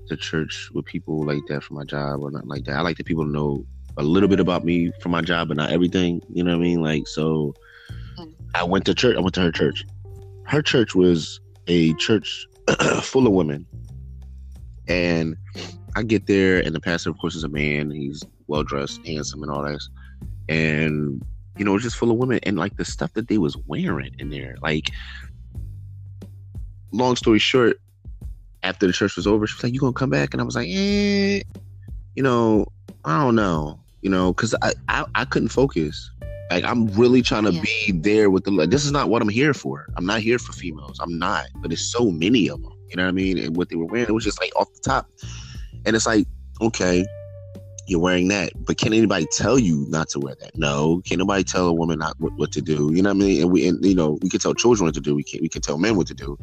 to 0.08 0.16
church 0.16 0.68
with 0.74 0.84
people 0.86 1.24
like 1.26 1.42
that 1.48 1.62
for 1.62 1.74
my 1.74 1.84
job 1.84 2.20
or 2.20 2.30
nothing 2.30 2.48
like 2.48 2.64
that 2.64 2.76
i 2.76 2.80
like 2.80 2.96
the 2.96 3.04
people 3.04 3.24
to 3.24 3.30
know 3.30 3.64
a 3.98 4.02
little 4.02 4.28
bit 4.28 4.40
about 4.40 4.64
me 4.64 4.90
for 5.00 5.08
my 5.08 5.20
job 5.20 5.48
but 5.48 5.56
not 5.56 5.70
everything 5.70 6.20
you 6.28 6.42
know 6.42 6.52
what 6.52 6.64
i 6.64 6.68
mean 6.68 6.82
like 6.82 7.06
so 7.06 7.54
Mm. 8.18 8.32
i 8.54 8.62
went 8.62 8.84
to 8.86 8.94
church 8.94 9.16
i 9.16 9.20
went 9.20 9.34
to 9.34 9.40
her 9.40 9.52
church 9.52 9.84
her 10.46 10.62
church 10.62 10.94
was 10.94 11.40
a 11.66 11.94
church 11.94 12.46
full 13.02 13.26
of 13.26 13.32
women 13.32 13.66
and 14.88 15.36
i 15.96 16.02
get 16.02 16.26
there 16.26 16.60
and 16.60 16.74
the 16.74 16.80
pastor 16.80 17.10
of 17.10 17.18
course 17.18 17.34
is 17.34 17.44
a 17.44 17.48
man 17.48 17.90
he's 17.90 18.22
well 18.46 18.62
dressed 18.62 19.04
handsome 19.06 19.42
and 19.42 19.50
all 19.50 19.62
that 19.62 19.80
and 20.48 21.22
you 21.56 21.64
know, 21.64 21.74
it's 21.74 21.84
just 21.84 21.96
full 21.96 22.10
of 22.10 22.16
women 22.16 22.40
and 22.42 22.56
like 22.56 22.76
the 22.76 22.84
stuff 22.84 23.12
that 23.14 23.28
they 23.28 23.38
was 23.38 23.56
wearing 23.66 24.14
in 24.18 24.30
there. 24.30 24.56
Like, 24.60 24.90
long 26.92 27.16
story 27.16 27.38
short, 27.38 27.80
after 28.62 28.86
the 28.86 28.92
church 28.92 29.16
was 29.16 29.26
over, 29.26 29.46
she 29.46 29.54
was 29.56 29.64
like, 29.64 29.72
"You 29.72 29.80
gonna 29.80 29.92
come 29.92 30.10
back?" 30.10 30.34
And 30.34 30.40
I 30.40 30.44
was 30.44 30.56
like, 30.56 30.68
"Eh, 30.68 31.42
you 32.16 32.22
know, 32.22 32.66
I 33.04 33.22
don't 33.22 33.36
know, 33.36 33.78
you 34.02 34.10
know, 34.10 34.32
because 34.32 34.54
I, 34.62 34.72
I 34.88 35.04
I 35.14 35.24
couldn't 35.24 35.50
focus. 35.50 36.10
Like, 36.50 36.64
I'm 36.64 36.86
really 36.88 37.22
trying 37.22 37.44
to 37.44 37.52
Yeah. 37.52 37.62
be 37.62 37.92
there 37.92 38.30
with 38.30 38.44
the. 38.44 38.50
Like, 38.50 38.70
this 38.70 38.84
is 38.84 38.92
not 38.92 39.08
what 39.08 39.22
I'm 39.22 39.28
here 39.28 39.54
for. 39.54 39.88
I'm 39.96 40.06
not 40.06 40.20
here 40.20 40.38
for 40.38 40.52
females. 40.52 40.98
I'm 41.00 41.18
not. 41.18 41.46
But 41.60 41.68
there's 41.70 41.90
so 41.90 42.10
many 42.10 42.48
of 42.48 42.62
them. 42.62 42.72
You 42.90 42.96
know 42.96 43.04
what 43.04 43.08
I 43.08 43.12
mean? 43.12 43.38
And 43.38 43.56
what 43.56 43.70
they 43.70 43.76
were 43.76 43.86
wearing, 43.86 44.08
it 44.08 44.12
was 44.12 44.24
just 44.24 44.40
like 44.40 44.52
off 44.56 44.72
the 44.74 44.80
top. 44.80 45.08
And 45.84 45.96
it's 45.96 46.06
like, 46.06 46.26
okay, 46.60 47.04
you're 47.86 48.00
wearing 48.00 48.28
that, 48.28 48.52
but 48.66 48.78
can 48.78 48.92
anybody 48.94 49.26
tell 49.32 49.58
you 49.58 49.84
not 49.88 50.08
to 50.10 50.20
wear 50.20 50.34
that? 50.40 50.56
No. 50.56 51.02
Can 51.04 51.18
nobody 51.18 51.44
tell 51.44 51.66
a 51.66 51.72
woman 51.72 51.98
not 51.98 52.14
what, 52.18 52.32
what 52.36 52.52
to 52.52 52.62
do? 52.62 52.92
You 52.94 53.02
know 53.02 53.10
what 53.10 53.16
I 53.16 53.26
mean? 53.26 53.42
And 53.42 53.50
we, 53.52 53.68
and, 53.68 53.84
you 53.84 53.94
know, 53.94 54.18
we 54.22 54.28
can 54.30 54.40
tell 54.40 54.54
children 54.54 54.86
what 54.86 54.94
to 54.94 55.00
do. 55.00 55.14
We 55.14 55.24
can 55.24 55.40
we 55.42 55.48
can 55.48 55.60
tell 55.62 55.78
men 55.78 55.96
what 55.96 56.06
to 56.08 56.14
do. 56.14 56.38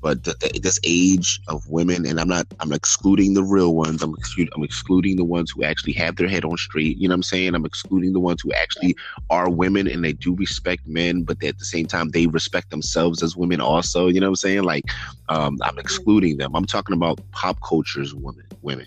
But 0.00 0.24
the, 0.24 0.34
this 0.62 0.80
age 0.84 1.40
of 1.48 1.68
women, 1.68 2.06
and 2.06 2.18
I'm 2.18 2.28
not, 2.28 2.46
I'm 2.60 2.72
excluding 2.72 3.34
the 3.34 3.42
real 3.42 3.74
ones. 3.74 4.02
I'm 4.02 4.14
excluding, 4.14 4.52
I'm 4.54 4.64
excluding 4.64 5.16
the 5.16 5.24
ones 5.24 5.50
who 5.50 5.62
actually 5.62 5.92
have 5.94 6.16
their 6.16 6.28
head 6.28 6.44
on 6.44 6.56
straight. 6.56 6.96
You 6.96 7.08
know 7.08 7.12
what 7.12 7.16
I'm 7.16 7.22
saying? 7.24 7.54
I'm 7.54 7.66
excluding 7.66 8.12
the 8.12 8.20
ones 8.20 8.40
who 8.40 8.52
actually 8.52 8.96
are 9.28 9.50
women 9.50 9.86
and 9.86 10.02
they 10.02 10.12
do 10.14 10.34
respect 10.34 10.86
men, 10.86 11.22
but 11.22 11.42
at 11.44 11.58
the 11.58 11.64
same 11.64 11.86
time 11.86 12.10
they 12.10 12.26
respect 12.26 12.70
themselves 12.70 13.22
as 13.22 13.36
women 13.36 13.60
also. 13.60 14.08
You 14.08 14.20
know 14.20 14.26
what 14.26 14.30
I'm 14.30 14.36
saying? 14.36 14.62
Like, 14.62 14.84
um, 15.28 15.58
I'm 15.62 15.78
excluding 15.78 16.38
them. 16.38 16.54
I'm 16.54 16.66
talking 16.66 16.96
about 16.96 17.20
pop 17.32 17.58
culture's 17.60 18.14
women, 18.14 18.46
women, 18.62 18.86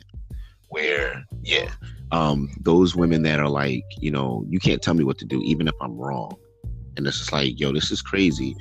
where 0.69 1.23
yeah, 1.43 1.69
um, 2.11 2.49
those 2.61 2.95
women 2.95 3.23
that 3.23 3.39
are 3.39 3.49
like, 3.49 3.83
you 3.97 4.11
know, 4.11 4.45
you 4.47 4.59
can't 4.59 4.81
tell 4.81 4.93
me 4.93 5.03
what 5.03 5.17
to 5.19 5.25
do, 5.25 5.41
even 5.43 5.67
if 5.67 5.75
I'm 5.81 5.97
wrong. 5.97 6.35
And 6.95 7.07
it's 7.07 7.17
just 7.19 7.31
like, 7.31 7.59
yo, 7.59 7.71
this 7.71 7.91
is 7.91 8.01
crazy. 8.01 8.55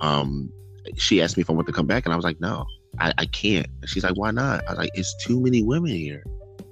Um, 0.00 0.52
she 0.96 1.22
asked 1.22 1.36
me 1.36 1.42
if 1.42 1.50
I 1.50 1.52
want 1.52 1.66
to 1.66 1.72
come 1.72 1.86
back, 1.86 2.04
and 2.04 2.12
I 2.12 2.16
was 2.16 2.24
like, 2.24 2.40
no, 2.40 2.66
I, 2.98 3.12
I 3.18 3.26
can't. 3.26 3.66
And 3.80 3.88
she's 3.88 4.04
like, 4.04 4.16
why 4.16 4.30
not? 4.30 4.66
I 4.66 4.72
was 4.72 4.78
like, 4.78 4.90
it's 4.94 5.14
too 5.24 5.40
many 5.40 5.62
women 5.62 5.90
here. 5.90 6.22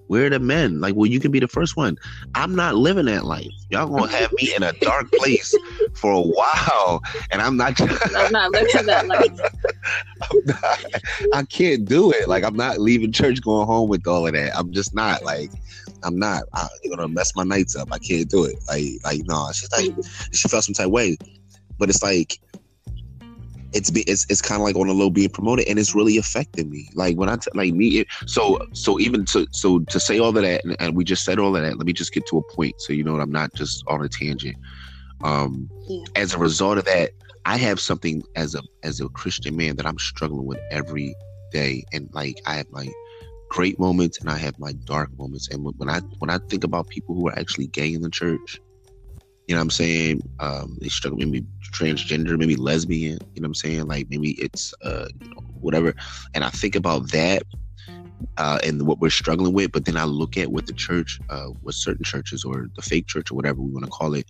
Where 0.09 0.27
are 0.27 0.31
the 0.31 0.39
men? 0.39 0.81
Like, 0.81 0.95
well, 0.95 1.07
you 1.07 1.19
can 1.19 1.33
be 1.33 1.41
the 1.41 1.49
first 1.49 1.77
one. 1.77 1.99
I'm 2.37 2.55
not 2.55 2.77
living 2.77 3.07
that 3.07 3.25
life. 3.25 3.51
Y'all 3.71 3.89
gonna 3.89 4.11
have 4.13 4.33
me 4.35 4.55
in 4.55 4.63
a 4.63 4.73
dark 4.75 5.11
place 5.19 5.53
for 5.95 6.13
a 6.13 6.21
while, 6.21 7.03
and 7.33 7.43
I'm 7.43 7.57
not. 7.57 7.81
I'm 7.81 8.33
not 8.33 8.53
living 8.53 8.87
that 8.87 9.07
life. 9.09 9.27
not, 10.45 10.85
I 11.35 11.43
can't 11.45 11.85
do 11.85 12.13
it. 12.13 12.29
Like, 12.29 12.45
I'm 12.45 12.57
not 12.57 12.79
leaving 12.79 13.11
church, 13.11 13.43
going 13.43 13.67
home 13.67 13.89
with 13.89 14.07
all 14.07 14.27
of 14.27 14.35
that. 14.35 14.57
I'm 14.57 14.73
just 14.73 14.95
not. 14.95 15.25
Like, 15.25 15.51
I'm 16.05 16.17
not. 16.19 16.45
I, 16.55 16.69
you're 16.85 16.97
gonna 16.97 17.09
mess 17.09 17.35
my 17.35 17.45
nights 17.45 17.75
up. 17.75 17.89
I 17.91 17.99
can't 17.99 18.29
do 18.29 18.45
it. 18.45 18.57
Like, 18.69 18.85
like 19.05 19.23
no. 19.27 19.51
She's 19.53 19.73
like, 19.73 19.93
she 20.33 20.49
felt 20.49 20.63
some 20.63 20.75
type 20.75 20.87
of 20.87 20.93
way, 20.93 21.17
but 21.79 21.91
it's 21.91 22.03
like 22.03 22.39
it's 23.77 23.91
be 23.91 24.03
it's, 24.03 24.27
it's 24.31 24.41
kind 24.41 24.61
of 24.61 24.65
like 24.65 24.75
on 24.77 24.89
a 24.89 24.93
low 24.93 25.11
being 25.11 25.29
promoted 25.29 25.69
and 25.69 25.79
it's 25.79 25.95
really 25.95 26.17
affecting 26.17 26.71
me. 26.71 26.89
Like 26.95 27.17
when 27.17 27.29
i 27.29 27.37
t- 27.37 27.51
like 27.55 27.75
me 27.75 28.01
it, 28.01 28.09
so 28.27 28.59
so 28.73 28.99
even 28.99 29.25
to 29.27 29.47
so 29.53 29.81
to 29.81 30.01
say 30.01 30.19
all 30.19 30.31
of 30.31 30.43
that 30.43 30.65
and, 30.65 30.77
and, 30.81 30.97
we 30.97 31.05
just 31.05 31.25
said 31.25 31.39
all 31.39 31.55
of 31.55 31.63
that 31.63 31.77
let 31.77 31.87
me 31.87 31.93
just 31.93 32.13
get 32.13 32.27
to 32.27 32.39
a 32.39 32.55
point 32.55 32.81
so 32.81 32.93
you 32.93 33.05
know 33.05 33.13
what 33.13 33.21
i'm 33.21 33.31
not 33.31 33.53
just 33.55 33.85
on 33.87 34.03
a 34.03 34.09
tangent. 34.09 34.57
Um 35.23 35.69
yeah. 35.89 36.05
as 36.17 36.35
a 36.35 36.39
result 36.39 36.79
of 36.79 36.85
that 36.87 37.11
i 37.45 37.57
have 37.57 37.79
something 37.79 38.23
as 38.35 38.55
a 38.55 38.63
as 38.83 39.01
a 39.01 39.09
christian 39.11 39.57
man 39.57 39.77
that 39.77 39.87
i'm 39.87 39.99
struggling 39.99 40.47
with 40.47 40.61
every 40.71 41.15
day 41.53 41.85
and 41.93 42.09
like 42.13 42.41
i 42.47 42.55
have 42.55 42.71
my 42.71 42.89
great 43.51 43.79
moments 43.79 44.19
and 44.21 44.31
i 44.31 44.37
have 44.37 44.59
my 44.59 44.73
dark 44.85 45.11
moments. 45.19 45.49
And 45.51 45.65
when 45.65 45.89
i 45.89 46.01
when 46.19 46.31
i 46.31 46.39
think 46.49 46.65
about 46.65 46.89
people 46.89 47.15
who 47.15 47.29
are 47.29 47.39
actually 47.39 47.69
gay 47.69 47.93
in 47.93 48.01
the 48.01 48.11
church 48.11 48.61
you 49.47 49.55
know 49.55 49.61
what 49.61 49.65
I'm 49.65 49.71
saying? 49.71 50.23
Um, 50.41 50.77
they 50.81 50.89
struggle 50.89 51.19
maybe 51.19 51.45
transgender, 51.73 52.37
maybe 52.39 52.57
lesbian, 52.57 53.19
you 53.35 53.41
know 53.41 53.47
what 53.47 53.49
I'm 53.49 53.55
saying? 53.55 53.87
Like 53.87 54.09
maybe 54.11 54.33
it's 54.33 54.75
uh, 54.83 55.07
you 55.21 55.31
know, 55.31 55.43
whatever. 55.61 55.95
And 56.35 56.45
I 56.45 56.51
think 56.51 56.75
about 56.75 57.11
that 57.13 57.43
uh, 58.39 58.59
and 58.65 58.87
what 58.87 58.99
we're 58.99 59.11
struggling 59.11 59.53
with. 59.53 59.73
But 59.73 59.85
then 59.85 59.97
I 59.97 60.05
look 60.05 60.37
at 60.37 60.51
what 60.51 60.67
the 60.67 60.73
church, 60.73 61.21
uh, 61.31 61.47
what 61.63 61.75
certain 61.75 62.05
churches 62.05 62.45
or 62.45 62.67
the 62.75 62.83
fake 62.83 63.07
church 63.07 63.31
or 63.31 63.35
whatever 63.35 63.61
we 63.61 63.73
want 63.73 63.85
to 63.85 63.91
call 63.91 64.15
it, 64.15 64.27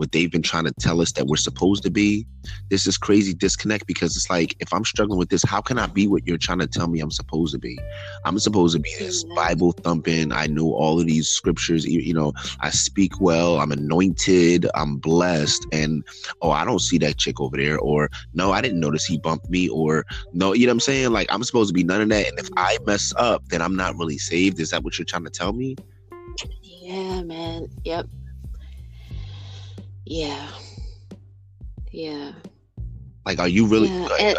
what 0.00 0.12
they've 0.12 0.30
been 0.30 0.42
trying 0.42 0.64
to 0.64 0.72
tell 0.80 1.00
us 1.00 1.12
that 1.12 1.26
we're 1.26 1.36
supposed 1.36 1.82
to 1.84 1.90
be. 1.90 2.26
This 2.68 2.86
is 2.86 2.98
crazy 2.98 3.34
disconnect 3.34 3.86
because 3.86 4.16
it's 4.16 4.30
like 4.30 4.54
if 4.60 4.72
I'm 4.72 4.84
struggling 4.84 5.18
with 5.18 5.30
this, 5.30 5.42
how 5.42 5.60
can 5.60 5.78
I 5.78 5.86
be 5.86 6.06
what 6.06 6.26
you're 6.26 6.38
trying 6.38 6.58
to 6.58 6.66
tell 6.66 6.88
me 6.88 7.00
I'm 7.00 7.10
supposed 7.10 7.52
to 7.52 7.58
be? 7.58 7.78
I'm 8.24 8.38
supposed 8.38 8.76
to 8.76 8.80
be 8.80 8.94
this 8.98 9.24
Bible 9.34 9.72
thumping. 9.72 10.32
I 10.32 10.46
know 10.46 10.72
all 10.72 11.00
of 11.00 11.06
these 11.06 11.28
scriptures. 11.28 11.86
You, 11.86 12.00
you 12.00 12.14
know, 12.14 12.32
I 12.60 12.70
speak 12.70 13.20
well. 13.20 13.60
I'm 13.60 13.72
anointed. 13.72 14.68
I'm 14.74 14.96
blessed. 14.98 15.66
And 15.72 16.04
oh, 16.42 16.50
I 16.50 16.64
don't 16.64 16.80
see 16.80 16.98
that 16.98 17.18
chick 17.18 17.40
over 17.40 17.56
there. 17.56 17.78
Or 17.78 18.10
no, 18.34 18.52
I 18.52 18.60
didn't 18.60 18.80
notice 18.80 19.04
he 19.04 19.18
bumped 19.18 19.48
me. 19.48 19.68
Or 19.68 20.04
no, 20.32 20.52
you 20.52 20.66
know 20.66 20.70
what 20.70 20.74
I'm 20.74 20.80
saying? 20.80 21.10
Like 21.10 21.26
I'm 21.30 21.44
supposed 21.44 21.68
to 21.68 21.74
be 21.74 21.84
none 21.84 22.00
of 22.00 22.08
that. 22.10 22.26
And 22.26 22.38
if 22.38 22.48
I 22.56 22.76
mm-hmm. 22.76 22.84
mess 22.86 23.12
up 23.16 23.30
up, 23.30 23.48
then 23.48 23.62
I'm 23.62 23.76
not 23.76 23.96
really 23.96 24.18
saved. 24.18 24.60
Is 24.60 24.70
that 24.70 24.82
what 24.82 24.98
you're 24.98 25.06
trying 25.06 25.24
to 25.24 25.30
tell 25.30 25.52
me? 25.52 25.76
Yeah, 26.62 27.22
man. 27.22 27.68
Yep. 27.84 28.06
Yeah. 30.10 30.48
Yeah. 31.92 32.32
Like, 33.24 33.38
are 33.38 33.46
you 33.46 33.64
really? 33.64 33.86
Yeah. 33.86 34.08
And, 34.18 34.36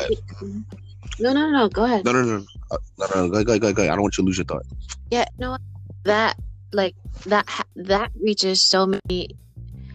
no, 1.18 1.32
no, 1.32 1.50
no. 1.50 1.70
Go 1.70 1.86
ahead. 1.86 2.04
No, 2.04 2.12
no, 2.12 2.24
no. 2.24 2.46
Uh, 2.70 2.78
no, 3.00 3.08
no, 3.16 3.28
no. 3.28 3.30
Go, 3.30 3.44
go, 3.46 3.58
go, 3.58 3.72
go. 3.72 3.84
I 3.84 3.88
don't 3.88 4.02
want 4.02 4.18
you 4.18 4.24
to 4.24 4.26
lose 4.26 4.38
your 4.38 4.44
thought. 4.44 4.66
Yeah. 5.12 5.24
No. 5.40 5.56
That 6.04 6.38
like 6.74 6.94
that 7.26 7.48
that 7.78 8.12
reaches 8.22 8.62
so 8.62 8.86
many 8.86 9.30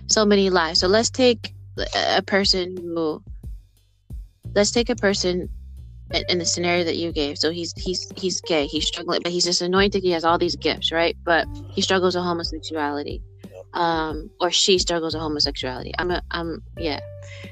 so 0.07 0.25
many 0.25 0.49
lives. 0.49 0.81
So 0.81 0.89
let's 0.89 1.11
take 1.11 1.53
a 1.95 2.23
person 2.23 2.79
who 2.79 3.23
let's 4.55 4.71
take 4.71 4.89
a 4.89 4.97
person 4.97 5.51
in 6.31 6.39
the 6.39 6.47
scenario 6.47 6.85
that 6.85 6.97
you 6.97 7.13
gave. 7.13 7.37
So 7.37 7.51
he's 7.51 7.75
he's 7.77 8.11
he's 8.17 8.41
gay. 8.41 8.67
He's 8.67 8.87
struggling, 8.87 9.21
but 9.23 9.31
he's 9.31 9.45
just 9.45 9.61
anointed. 9.61 10.03
He 10.03 10.13
has 10.13 10.25
all 10.25 10.39
these 10.39 10.57
gifts, 10.57 10.91
right? 10.91 11.15
But 11.23 11.47
he 11.69 11.83
struggles 11.83 12.15
with 12.15 12.25
homosexuality, 12.25 13.21
um, 13.77 14.31
or 14.41 14.51
she 14.51 14.79
struggles 14.79 15.15
with 15.15 15.23
homosexuality. 15.23 15.93
I'm 15.99 16.11
a, 16.11 16.23
I'm 16.31 16.63
yeah. 16.79 17.01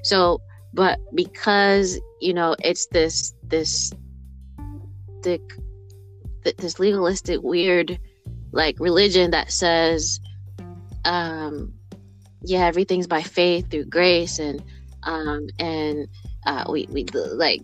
So, 0.02 0.40
but 0.72 0.98
because 1.14 2.00
you 2.20 2.34
know 2.34 2.56
it's 2.58 2.86
this 2.86 3.34
this 3.44 3.92
the 5.22 5.40
this 6.58 6.78
legalistic 6.78 7.42
weird 7.42 7.98
like 8.52 8.78
religion 8.78 9.30
that 9.30 9.50
says 9.50 10.20
um 11.06 11.72
yeah 12.42 12.66
everything's 12.66 13.06
by 13.06 13.22
faith 13.22 13.70
through 13.70 13.84
grace 13.86 14.38
and 14.38 14.62
um 15.04 15.48
and 15.58 16.06
uh, 16.46 16.64
we 16.68 16.86
we 16.90 17.04
like 17.32 17.62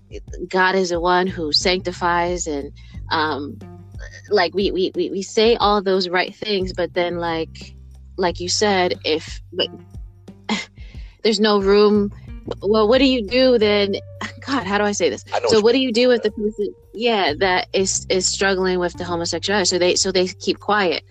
God 0.48 0.74
is 0.74 0.88
the 0.90 1.00
one 1.00 1.26
who 1.26 1.52
sanctifies 1.52 2.46
and 2.46 2.72
um, 3.10 3.58
like 4.30 4.54
we, 4.54 4.70
we 4.70 4.90
we 4.94 5.10
we 5.10 5.22
say 5.22 5.56
all 5.56 5.82
those 5.82 6.08
right 6.08 6.34
things, 6.34 6.72
but 6.72 6.94
then 6.94 7.18
like 7.18 7.74
like 8.20 8.40
you 8.40 8.48
said, 8.48 8.98
if 9.04 9.40
but, 9.52 9.68
there's 11.22 11.40
no 11.40 11.60
room, 11.60 12.12
well, 12.62 12.88
what 12.88 12.98
do 12.98 13.06
you 13.06 13.26
do 13.26 13.58
then? 13.58 13.96
God, 14.46 14.66
how 14.66 14.78
do 14.78 14.84
I 14.84 14.92
say 14.92 15.10
this? 15.10 15.24
So 15.48 15.60
what 15.60 15.72
do 15.72 15.78
you 15.78 15.92
do 15.92 16.08
with 16.08 16.22
the 16.22 16.30
person? 16.30 16.74
Yeah, 16.94 17.34
that 17.38 17.68
is 17.72 18.06
is 18.08 18.26
struggling 18.26 18.78
with 18.78 18.94
the 18.94 19.04
homosexuality. 19.04 19.66
So 19.66 19.78
they 19.78 19.96
so 19.96 20.12
they 20.12 20.28
keep 20.28 20.58
quiet, 20.58 21.04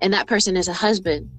and 0.00 0.12
that 0.12 0.26
person 0.26 0.56
is 0.56 0.68
a 0.68 0.72
husband 0.72 1.30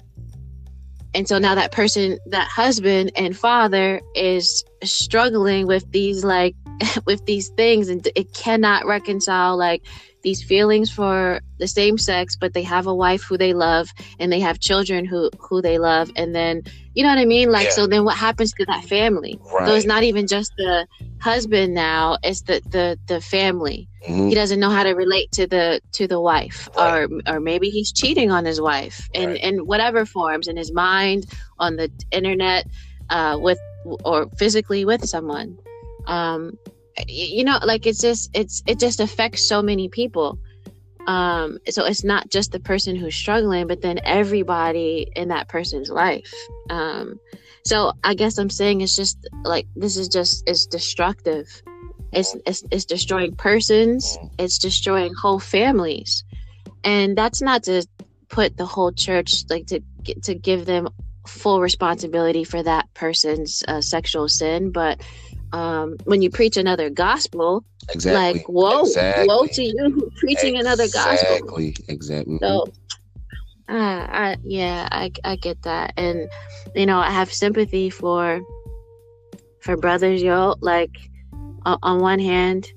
and 1.15 1.29
so 1.29 1.39
now 1.39 1.55
that 1.55 1.71
person 1.71 2.19
that 2.27 2.47
husband 2.49 3.11
and 3.15 3.35
father 3.35 4.01
is 4.15 4.65
struggling 4.83 5.65
with 5.65 5.89
these 5.91 6.25
like 6.25 6.55
with 7.05 7.25
these 7.25 7.47
things 7.49 7.87
and 7.87 8.05
it 8.15 8.33
cannot 8.33 8.85
reconcile 8.85 9.57
like 9.57 9.81
these 10.25 10.41
feelings 10.41 10.89
for 10.89 11.39
the 11.59 11.67
same 11.67 11.99
sex 11.99 12.35
but 12.35 12.51
they 12.53 12.63
have 12.63 12.87
a 12.87 12.93
wife 12.93 13.21
who 13.21 13.37
they 13.37 13.53
love 13.53 13.93
and 14.19 14.33
they 14.33 14.39
have 14.39 14.59
children 14.59 15.05
who 15.05 15.29
who 15.39 15.61
they 15.61 15.77
love 15.77 16.09
and 16.15 16.33
then 16.33 16.63
you 16.95 17.03
know 17.03 17.09
what 17.09 17.19
i 17.19 17.25
mean 17.25 17.51
like 17.51 17.65
yeah. 17.65 17.71
so 17.77 17.85
then 17.85 18.03
what 18.03 18.17
happens 18.17 18.51
to 18.51 18.65
that 18.65 18.83
family 18.85 19.39
right. 19.53 19.67
so 19.67 19.75
it's 19.75 19.85
not 19.85 20.01
even 20.01 20.25
just 20.25 20.51
the 20.57 20.87
husband 21.21 21.75
now 21.75 22.17
it's 22.23 22.41
the 22.41 22.59
the 22.71 22.97
the 23.05 23.21
family 23.21 23.87
mm-hmm. 24.07 24.27
he 24.27 24.33
doesn't 24.33 24.59
know 24.59 24.71
how 24.71 24.81
to 24.81 24.93
relate 24.93 25.31
to 25.31 25.45
the 25.45 25.79
to 25.91 26.07
the 26.07 26.19
wife 26.19 26.67
right. 26.75 27.03
or 27.03 27.35
or 27.35 27.39
maybe 27.39 27.69
he's 27.69 27.91
cheating 27.91 28.31
on 28.31 28.43
his 28.43 28.59
wife 28.59 29.07
in 29.13 29.29
right. 29.29 29.43
in 29.43 29.59
whatever 29.67 30.07
forms 30.07 30.47
in 30.47 30.57
his 30.57 30.73
mind 30.73 31.27
on 31.59 31.75
the 31.75 31.87
internet 32.11 32.65
uh 33.11 33.37
with 33.39 33.59
or 34.03 34.27
physically 34.39 34.85
with 34.85 35.07
someone 35.07 35.55
um 36.07 36.57
you 37.07 37.43
know 37.43 37.59
like 37.63 37.85
it's 37.85 38.01
just 38.01 38.29
it's 38.33 38.63
it 38.65 38.79
just 38.79 38.99
affects 38.99 39.47
so 39.47 39.61
many 39.61 39.89
people. 39.89 40.39
Um 41.07 41.59
so 41.69 41.85
it's 41.85 42.03
not 42.03 42.29
just 42.29 42.51
the 42.51 42.59
person 42.59 42.95
who's 42.95 43.15
struggling 43.15 43.67
but 43.67 43.81
then 43.81 43.99
everybody 44.03 45.11
in 45.15 45.29
that 45.29 45.47
person's 45.47 45.89
life. 45.89 46.33
Um 46.69 47.19
so 47.65 47.93
i 48.03 48.13
guess 48.13 48.37
i'm 48.37 48.49
saying 48.51 48.81
it's 48.81 48.95
just 48.95 49.17
like 49.43 49.67
this 49.75 49.97
is 49.97 50.07
just 50.07 50.43
it's 50.47 50.65
destructive. 50.65 51.47
It's 52.11 52.35
it's, 52.45 52.63
it's 52.71 52.85
destroying 52.85 53.35
persons. 53.35 54.17
It's 54.39 54.57
destroying 54.57 55.13
whole 55.13 55.39
families. 55.39 56.23
And 56.83 57.17
that's 57.17 57.41
not 57.41 57.63
to 57.63 57.85
put 58.29 58.57
the 58.57 58.65
whole 58.65 58.91
church 58.91 59.43
like 59.49 59.67
to 59.67 59.81
to 60.23 60.35
give 60.35 60.65
them 60.65 60.87
full 61.27 61.61
responsibility 61.61 62.43
for 62.43 62.61
that 62.61 62.91
person's 62.93 63.63
uh, 63.67 63.81
sexual 63.81 64.27
sin 64.29 64.71
but 64.71 65.01
um, 65.51 65.97
when 66.05 66.21
you 66.21 66.29
preach 66.29 66.57
another 66.57 66.89
gospel, 66.89 67.63
exactly. 67.89 68.39
like 68.39 68.49
whoa, 68.49 68.81
exactly. 68.81 69.27
whoa 69.27 69.47
to 69.47 69.63
you 69.63 70.11
preaching 70.19 70.55
exactly. 70.55 70.59
another 70.59 70.87
gospel. 70.87 71.35
Exactly, 71.35 71.75
exactly. 71.87 72.37
So, 72.41 72.65
uh, 73.69 74.07
I 74.09 74.37
yeah, 74.43 74.87
I 74.91 75.11
I 75.23 75.35
get 75.35 75.61
that, 75.63 75.93
and 75.97 76.29
you 76.75 76.85
know, 76.85 76.99
I 76.99 77.11
have 77.11 77.31
sympathy 77.31 77.89
for 77.89 78.41
for 79.61 79.77
brothers, 79.77 80.21
yo. 80.21 80.55
Like 80.61 80.91
on, 81.65 81.77
on 81.81 81.99
one 81.99 82.19
hand, 82.19 82.67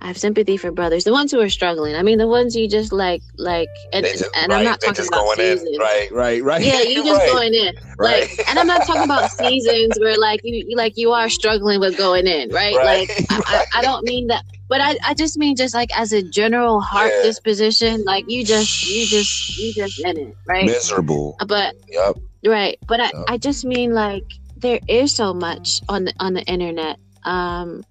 I 0.00 0.06
have 0.06 0.18
sympathy 0.18 0.56
for 0.56 0.70
brothers, 0.70 1.04
the 1.04 1.12
ones 1.12 1.32
who 1.32 1.40
are 1.40 1.48
struggling. 1.48 1.96
I 1.96 2.02
mean, 2.02 2.18
the 2.18 2.28
ones 2.28 2.54
you 2.54 2.68
just 2.68 2.92
like, 2.92 3.22
like, 3.36 3.68
and, 3.92 4.06
just, 4.06 4.24
and 4.36 4.52
right, 4.52 4.58
I'm 4.58 4.64
not 4.64 4.80
talking 4.80 5.06
about 5.08 5.36
seasons. 5.36 5.68
In. 5.72 5.80
Right, 5.80 6.12
right, 6.12 6.42
right. 6.42 6.62
Yeah, 6.62 6.82
you 6.82 7.04
just 7.04 7.20
right. 7.20 7.32
going 7.32 7.54
in, 7.54 7.74
right. 7.98 8.28
like, 8.30 8.48
and 8.48 8.58
I'm 8.58 8.66
not 8.68 8.86
talking 8.86 9.02
about 9.02 9.30
seasons 9.32 9.98
where 9.98 10.16
like 10.16 10.40
you, 10.44 10.76
like 10.76 10.96
you 10.96 11.10
are 11.10 11.28
struggling 11.28 11.80
with 11.80 11.96
going 11.96 12.28
in, 12.28 12.50
right? 12.50 12.76
right. 12.76 13.08
Like, 13.08 13.26
I, 13.30 13.64
I, 13.74 13.82
don't 13.82 14.04
mean 14.04 14.28
that, 14.28 14.44
but 14.68 14.80
I, 14.80 14.96
I 15.04 15.14
just 15.14 15.36
mean 15.36 15.56
just 15.56 15.74
like 15.74 15.90
as 15.98 16.12
a 16.12 16.22
general 16.22 16.80
heart 16.80 17.10
yeah. 17.16 17.22
disposition, 17.22 18.04
like 18.04 18.30
you 18.30 18.44
just, 18.44 18.88
you 18.88 19.04
just, 19.06 19.58
you 19.58 19.72
just 19.72 19.98
in 20.04 20.16
it, 20.16 20.36
right? 20.46 20.66
Miserable. 20.66 21.36
But 21.46 21.74
yep. 21.88 22.16
Right, 22.44 22.78
but 22.86 23.00
I, 23.00 23.04
yep. 23.06 23.24
I 23.26 23.36
just 23.36 23.64
mean 23.64 23.94
like 23.94 24.24
there 24.56 24.78
is 24.88 25.14
so 25.14 25.34
much 25.34 25.80
on 25.88 26.04
the 26.04 26.14
on 26.20 26.34
the 26.34 26.42
internet. 26.42 26.98
Um, 27.24 27.84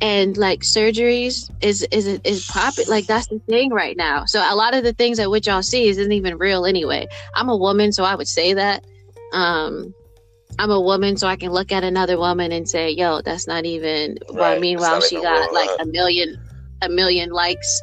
and 0.00 0.36
like 0.36 0.60
surgeries 0.60 1.50
is 1.60 1.86
is 1.90 2.06
is 2.24 2.44
popping 2.46 2.88
like 2.88 3.06
that's 3.06 3.26
the 3.28 3.38
thing 3.48 3.70
right 3.70 3.96
now 3.96 4.24
so 4.24 4.40
a 4.40 4.54
lot 4.54 4.74
of 4.74 4.82
the 4.82 4.92
things 4.92 5.18
that 5.18 5.30
which 5.30 5.46
y'all 5.46 5.62
see 5.62 5.88
isn't 5.88 6.12
even 6.12 6.38
real 6.38 6.64
anyway 6.66 7.06
i'm 7.34 7.48
a 7.48 7.56
woman 7.56 7.92
so 7.92 8.04
i 8.04 8.14
would 8.14 8.28
say 8.28 8.54
that 8.54 8.84
um 9.32 9.94
i'm 10.58 10.70
a 10.70 10.80
woman 10.80 11.16
so 11.16 11.26
i 11.26 11.36
can 11.36 11.50
look 11.52 11.70
at 11.70 11.84
another 11.84 12.18
woman 12.18 12.50
and 12.52 12.68
say 12.68 12.90
yo 12.90 13.20
that's 13.22 13.46
not 13.46 13.64
even 13.64 14.18
right. 14.30 14.38
well 14.38 14.60
meanwhile 14.60 15.00
she 15.00 15.20
got 15.20 15.52
like 15.52 15.70
a 15.78 15.86
million 15.86 16.36
a 16.82 16.88
million 16.88 17.30
likes 17.30 17.82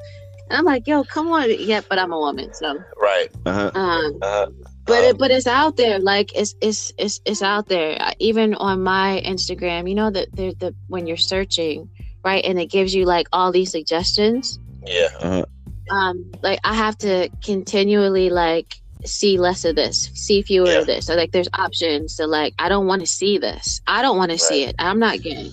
And 0.50 0.58
I'm 0.58 0.66
like, 0.66 0.88
yo, 0.88 1.04
come 1.04 1.28
on. 1.28 1.50
Yeah, 1.60 1.82
but 1.88 2.00
I'm 2.00 2.12
a 2.12 2.18
woman, 2.18 2.54
so 2.54 2.84
right. 2.98 3.30
Uh-huh. 3.46 3.72
Um, 3.74 4.18
uh-huh. 4.22 4.48
But 4.90 5.00
Um, 5.00 5.06
it, 5.06 5.18
but 5.20 5.32
it's 5.32 5.48
out 5.48 5.78
there. 5.78 6.00
Like 6.00 6.36
it's 6.36 6.56
it's 6.62 6.92
it's 6.98 7.22
it's 7.26 7.42
out 7.42 7.68
there. 7.70 7.98
Even 8.20 8.56
on 8.56 8.84
my 8.84 9.22
Instagram, 9.26 9.88
you 9.90 9.96
know 9.96 10.10
that 10.12 10.36
the 10.36 10.54
the 10.60 10.76
when 10.88 11.08
you're 11.08 11.18
searching, 11.18 11.90
right, 12.26 12.44
and 12.44 12.60
it 12.60 12.68
gives 12.68 12.94
you 12.96 13.06
like 13.06 13.28
all 13.32 13.52
these 13.52 13.72
suggestions. 13.72 14.60
yeah. 14.86 15.08
Uh-huh. 15.22 15.46
Um, 15.92 16.32
like 16.44 16.60
I 16.64 16.74
have 16.76 16.98
to 17.00 17.30
continually 17.44 18.30
like 18.30 18.76
see 19.06 19.38
less 19.40 19.66
of 19.66 19.76
this, 19.76 20.12
see 20.14 20.42
fewer 20.44 20.68
Yeah. 20.70 20.80
of 20.80 20.88
this. 20.88 21.06
So 21.08 21.16
like 21.16 21.32
there's 21.32 21.50
options. 21.54 22.16
So 22.16 22.26
like 22.26 22.54
I 22.60 22.70
don't 22.70 22.88
want 22.88 23.02
to 23.02 23.08
see 23.08 23.38
this. 23.40 23.82
I 23.88 24.02
don't 24.02 24.18
want 24.18 24.32
to 24.32 24.38
see 24.38 24.64
it. 24.66 24.76
I'm 24.80 25.00
not 25.00 25.22
gay. 25.22 25.52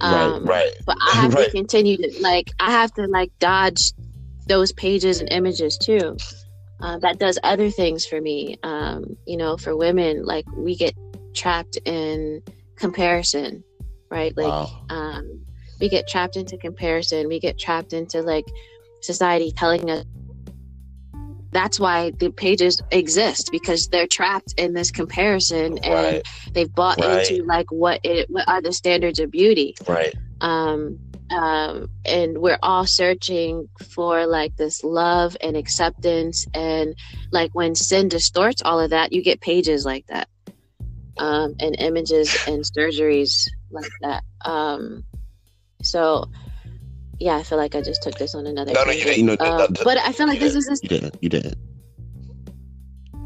Um, 0.00 0.44
right. 0.44 0.48
Right. 0.48 0.72
but 0.86 0.96
I 1.00 1.14
have 1.22 1.34
Right. 1.34 1.46
to 1.46 1.50
continue 1.50 1.96
to 1.98 2.12
like 2.20 2.50
I 2.60 2.70
have 2.70 2.92
to 2.94 3.06
like 3.08 3.32
dodge 3.40 3.92
those 4.46 4.72
pages 4.72 5.20
and 5.20 5.30
images 5.32 5.76
too. 5.78 6.16
Uh, 6.80 6.98
that 6.98 7.18
does 7.18 7.38
other 7.42 7.70
things 7.70 8.04
for 8.04 8.20
me. 8.20 8.58
Um, 8.62 9.16
you 9.26 9.36
know, 9.36 9.56
for 9.56 9.76
women, 9.76 10.24
like 10.24 10.44
we 10.56 10.76
get 10.76 10.94
trapped 11.34 11.78
in 11.84 12.42
comparison, 12.76 13.64
right? 14.10 14.36
Like 14.36 14.48
wow. 14.48 14.70
um, 14.90 15.40
we 15.80 15.88
get 15.88 16.06
trapped 16.08 16.36
into 16.36 16.56
comparison. 16.58 17.28
We 17.28 17.40
get 17.40 17.58
trapped 17.58 17.92
into 17.92 18.22
like 18.22 18.46
society 19.02 19.52
telling 19.52 19.90
us. 19.90 20.04
That's 21.52 21.80
why 21.80 22.12
the 22.18 22.30
pages 22.30 22.82
exist 22.90 23.48
because 23.50 23.88
they're 23.88 24.06
trapped 24.06 24.52
in 24.58 24.74
this 24.74 24.90
comparison 24.90 25.78
and 25.78 25.94
Right. 26.16 26.22
they've 26.52 26.74
bought 26.74 26.98
Right. 26.98 27.30
into 27.30 27.44
like 27.44 27.70
what 27.70 28.00
it 28.04 28.28
what 28.28 28.46
are 28.46 28.60
the 28.60 28.72
standards 28.72 29.18
of 29.20 29.30
beauty 29.30 29.74
Right. 29.88 30.14
um, 30.42 30.98
um, 31.30 31.88
and 32.04 32.38
we're 32.38 32.58
all 32.62 32.86
searching 32.86 33.68
for 33.90 34.26
like 34.26 34.56
this 34.56 34.84
love 34.84 35.36
and 35.40 35.56
acceptance 35.56 36.46
and 36.54 36.94
like 37.32 37.54
when 37.54 37.74
sin 37.74 38.08
distorts 38.08 38.62
all 38.62 38.80
of 38.80 38.90
that 38.90 39.12
you 39.12 39.22
get 39.22 39.40
pages 39.40 39.84
like 39.84 40.06
that 40.06 40.28
um, 41.18 41.54
and 41.58 41.76
images 41.78 42.36
and 42.46 42.62
surgeries 42.64 43.48
like 43.70 43.90
that 44.02 44.22
um, 44.44 45.04
so 45.82 46.30
yeah 47.18 47.36
i 47.36 47.42
feel 47.42 47.58
like 47.58 47.74
i 47.74 47.80
just 47.80 48.02
took 48.02 48.16
this 48.18 48.34
on 48.34 48.46
another 48.46 48.72
No, 48.74 48.84
no, 48.84 48.92
you 48.92 49.04
didn't. 49.04 49.18
You 49.18 49.24
know, 49.24 49.36
Um, 49.40 49.58
no, 49.58 49.66
no, 49.66 49.84
but 49.84 49.98
i 49.98 50.12
feel 50.12 50.26
like 50.26 50.38
you 50.40 50.46
this 50.46 50.54
is 50.54 50.66
this 50.66 50.80
You 50.82 50.88
didn't. 50.88 51.16
You 51.20 51.28
didn't. 51.28 51.56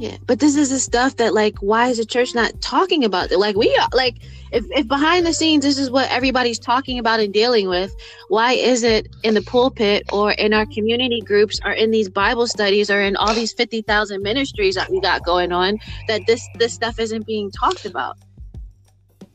Yeah, 0.01 0.17
but 0.27 0.41
this 0.41 0.57
is 0.57 0.71
the 0.71 0.79
stuff 0.79 1.17
that 1.17 1.35
like 1.35 1.59
why 1.59 1.89
is 1.89 1.99
the 1.99 2.07
church 2.07 2.35
not 2.35 2.59
talking 2.63 3.05
about 3.05 3.31
it? 3.31 3.39
Like 3.39 3.55
we 3.55 3.69
are 3.77 3.89
like 3.93 4.17
if, 4.51 4.65
if 4.71 4.89
behind 4.89 5.27
the 5.27 5.35
scenes 5.35 5.63
this 5.63 5.77
is 5.77 5.91
what 5.91 6.11
everybody's 6.11 6.59
talking 6.59 6.99
about 6.99 7.21
and 7.21 7.35
dealing 7.35 7.69
with, 7.69 7.95
why 8.29 8.53
is 8.55 8.83
it 8.83 9.15
in 9.25 9.35
the 9.35 9.43
pulpit 9.43 10.05
or 10.11 10.33
in 10.33 10.55
our 10.55 10.65
community 10.65 11.21
groups 11.21 11.61
or 11.67 11.73
in 11.73 11.91
these 11.91 12.09
Bible 12.09 12.47
studies 12.47 12.91
or 12.91 13.03
in 13.03 13.15
all 13.15 13.35
these 13.35 13.53
fifty 13.53 13.83
thousand 13.83 14.23
ministries 14.23 14.75
that 14.75 14.91
we 14.91 15.01
got 15.03 15.23
going 15.23 15.53
on 15.53 15.79
that 16.09 16.27
this 16.27 16.49
this 16.55 16.73
stuff 16.73 16.99
isn't 16.99 17.27
being 17.27 17.51
talked 17.51 17.85
about? 17.85 18.17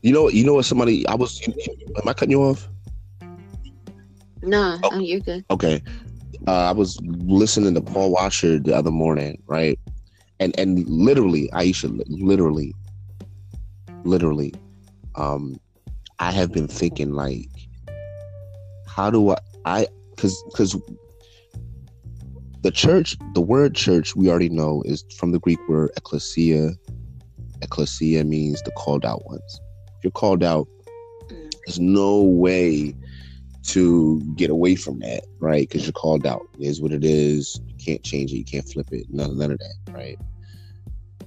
You 0.02 0.12
know. 0.12 0.28
You 0.28 0.44
know 0.44 0.54
what? 0.54 0.64
Somebody. 0.64 1.06
I 1.06 1.14
was. 1.14 1.40
Am 1.46 2.08
I 2.08 2.12
cutting 2.12 2.32
you 2.32 2.42
off? 2.42 2.68
No, 4.42 4.78
Oh. 4.82 4.90
oh, 4.94 4.98
you're 4.98 5.20
good. 5.20 5.44
Okay. 5.48 5.80
Uh, 6.48 6.68
I 6.68 6.72
was 6.72 6.98
listening 7.02 7.74
to 7.74 7.80
Paul 7.80 8.10
Washer 8.10 8.58
the 8.58 8.74
other 8.76 8.90
morning, 8.90 9.40
right? 9.46 9.78
And 10.38 10.58
and 10.58 10.86
literally, 10.88 11.48
Aisha, 11.52 12.02
literally, 12.08 12.74
literally, 14.04 14.52
um, 15.14 15.58
I 16.18 16.30
have 16.30 16.52
been 16.52 16.68
thinking 16.68 17.12
like, 17.12 17.48
how 18.86 19.10
do 19.10 19.30
I, 19.30 19.38
I, 19.64 19.86
because 20.10 20.42
because 20.50 20.76
the 22.62 22.70
church, 22.70 23.16
the 23.34 23.40
word 23.40 23.74
church, 23.74 24.16
we 24.16 24.28
already 24.28 24.48
know 24.48 24.82
is 24.84 25.04
from 25.16 25.32
the 25.32 25.38
Greek 25.38 25.58
word 25.68 25.90
ecclesia. 25.96 26.72
Ecclesia 27.62 28.24
means 28.24 28.60
the 28.62 28.70
called 28.72 29.04
out 29.04 29.24
ones. 29.26 29.60
If 29.98 30.04
you're 30.04 30.10
called 30.10 30.42
out, 30.42 30.68
Mm. 31.28 31.50
there's 31.66 31.80
no 31.80 32.22
way 32.22 32.94
to 33.66 34.20
get 34.36 34.50
away 34.50 34.76
from 34.76 35.00
that, 35.00 35.24
right? 35.40 35.68
Because 35.68 35.84
you're 35.84 35.92
called 35.92 36.26
out. 36.26 36.42
It 36.58 36.66
is 36.66 36.80
what 36.80 36.92
it 36.92 37.04
is. 37.04 37.60
You 37.66 37.74
can't 37.84 38.02
change 38.02 38.32
it. 38.32 38.36
You 38.36 38.44
can't 38.44 38.68
flip 38.68 38.88
it. 38.92 39.06
None, 39.10 39.36
none 39.36 39.50
of 39.50 39.58
that, 39.58 39.74
right? 39.92 40.18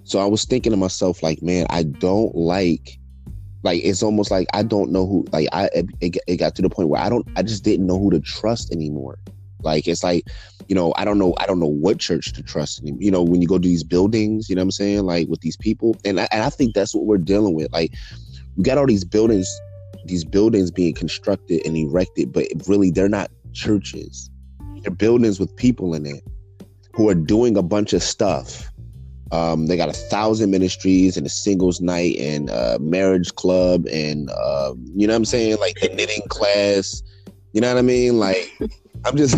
So 0.03 0.19
I 0.19 0.25
was 0.25 0.45
thinking 0.45 0.71
to 0.71 0.77
myself, 0.77 1.21
like, 1.21 1.41
man, 1.41 1.67
I 1.69 1.83
don't 1.83 2.33
like, 2.33 2.97
like, 3.63 3.83
it's 3.83 4.01
almost 4.01 4.31
like 4.31 4.47
I 4.53 4.63
don't 4.63 4.91
know 4.91 5.05
who, 5.05 5.25
like, 5.31 5.49
I 5.51 5.69
it, 5.73 6.17
it 6.27 6.37
got 6.37 6.55
to 6.55 6.61
the 6.61 6.69
point 6.69 6.89
where 6.89 7.01
I 7.01 7.09
don't, 7.09 7.27
I 7.35 7.43
just 7.43 7.63
didn't 7.63 7.85
know 7.85 7.99
who 7.99 8.09
to 8.11 8.19
trust 8.19 8.71
anymore. 8.71 9.19
Like, 9.61 9.87
it's 9.87 10.03
like, 10.03 10.25
you 10.67 10.75
know, 10.75 10.93
I 10.95 11.03
don't 11.03 11.19
know, 11.19 11.35
I 11.37 11.45
don't 11.45 11.59
know 11.59 11.67
what 11.67 11.99
church 11.99 12.31
to 12.33 12.41
trust 12.41 12.81
anymore. 12.81 13.01
You 13.01 13.11
know, 13.11 13.21
when 13.21 13.41
you 13.41 13.47
go 13.47 13.59
to 13.59 13.67
these 13.67 13.83
buildings, 13.83 14.49
you 14.49 14.55
know 14.55 14.61
what 14.61 14.67
I'm 14.67 14.71
saying, 14.71 15.03
like 15.03 15.27
with 15.27 15.41
these 15.41 15.57
people, 15.57 15.97
and 16.05 16.19
I, 16.21 16.27
and 16.31 16.41
I 16.41 16.49
think 16.49 16.73
that's 16.73 16.95
what 16.95 17.05
we're 17.05 17.17
dealing 17.17 17.53
with. 17.53 17.71
Like, 17.73 17.93
we 18.55 18.63
got 18.63 18.77
all 18.77 18.87
these 18.87 19.03
buildings 19.03 19.47
these 20.09 20.25
buildings 20.25 20.71
being 20.71 20.93
constructed 20.93 21.65
and 21.65 21.77
erected, 21.77 22.33
but 22.33 22.47
really 22.67 22.91
they're 22.91 23.09
not 23.09 23.31
churches. 23.53 24.29
They're 24.81 24.91
buildings 24.91 25.39
with 25.39 25.55
people 25.55 25.93
in 25.93 26.05
it 26.05 26.23
who 26.93 27.09
are 27.09 27.15
doing 27.15 27.55
a 27.55 27.61
bunch 27.61 27.93
of 27.93 28.03
stuff. 28.03 28.69
Um, 29.31 29.67
they 29.67 29.77
got 29.77 29.89
a 29.89 29.93
thousand 29.93 30.49
ministries 30.49 31.15
and 31.15 31.25
a 31.25 31.29
singles 31.29 31.79
night 31.79 32.17
and 32.17 32.49
a 32.49 32.79
marriage 32.79 33.35
club 33.35 33.85
and 33.91 34.29
uh, 34.31 34.73
you 34.95 35.05
know 35.05 35.13
what 35.13 35.17
I'm 35.17 35.25
saying, 35.25 35.59
like 35.59 35.77
knitting 35.81 36.23
class. 36.29 37.03
You 37.53 37.61
know 37.61 37.71
what 37.71 37.79
I 37.79 37.83
mean? 37.83 38.19
Like 38.19 38.51
I'm 39.05 39.15
just 39.15 39.35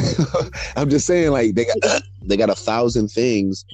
I'm 0.78 0.90
just 0.90 1.06
saying 1.06 1.32
like 1.32 1.56
they 1.56 1.66
got 1.66 2.02
they 2.24 2.38
got 2.38 2.50
a 2.50 2.56
thousand 2.56 3.10
things 3.10 3.66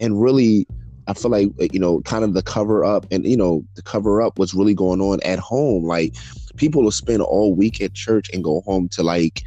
and 0.00 0.20
really 0.20 0.66
I 1.08 1.14
feel 1.14 1.30
like 1.30 1.72
you 1.72 1.80
know, 1.80 2.00
kind 2.02 2.24
of 2.24 2.34
the 2.34 2.42
cover 2.42 2.84
up 2.84 3.06
and 3.10 3.24
you 3.24 3.36
know, 3.36 3.64
the 3.74 3.82
cover 3.82 4.22
up 4.22 4.38
what's 4.38 4.54
really 4.54 4.74
going 4.74 5.00
on 5.00 5.20
at 5.22 5.38
home. 5.38 5.84
Like 5.84 6.14
people 6.56 6.82
will 6.82 6.90
spend 6.90 7.22
all 7.22 7.54
week 7.54 7.80
at 7.80 7.94
church 7.94 8.30
and 8.32 8.42
go 8.44 8.60
home 8.62 8.88
to 8.90 9.02
like 9.02 9.42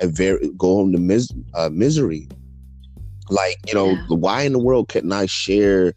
a 0.00 0.06
very 0.06 0.50
go 0.56 0.76
home 0.76 0.92
to 0.92 0.98
mis- 0.98 1.32
uh, 1.54 1.70
misery. 1.72 2.28
Like 3.28 3.56
you 3.66 3.74
know, 3.74 3.90
Yeah. 3.90 3.98
why 4.08 4.42
in 4.42 4.52
the 4.52 4.58
world 4.58 4.88
couldn't 4.88 5.12
I 5.12 5.26
share 5.26 5.94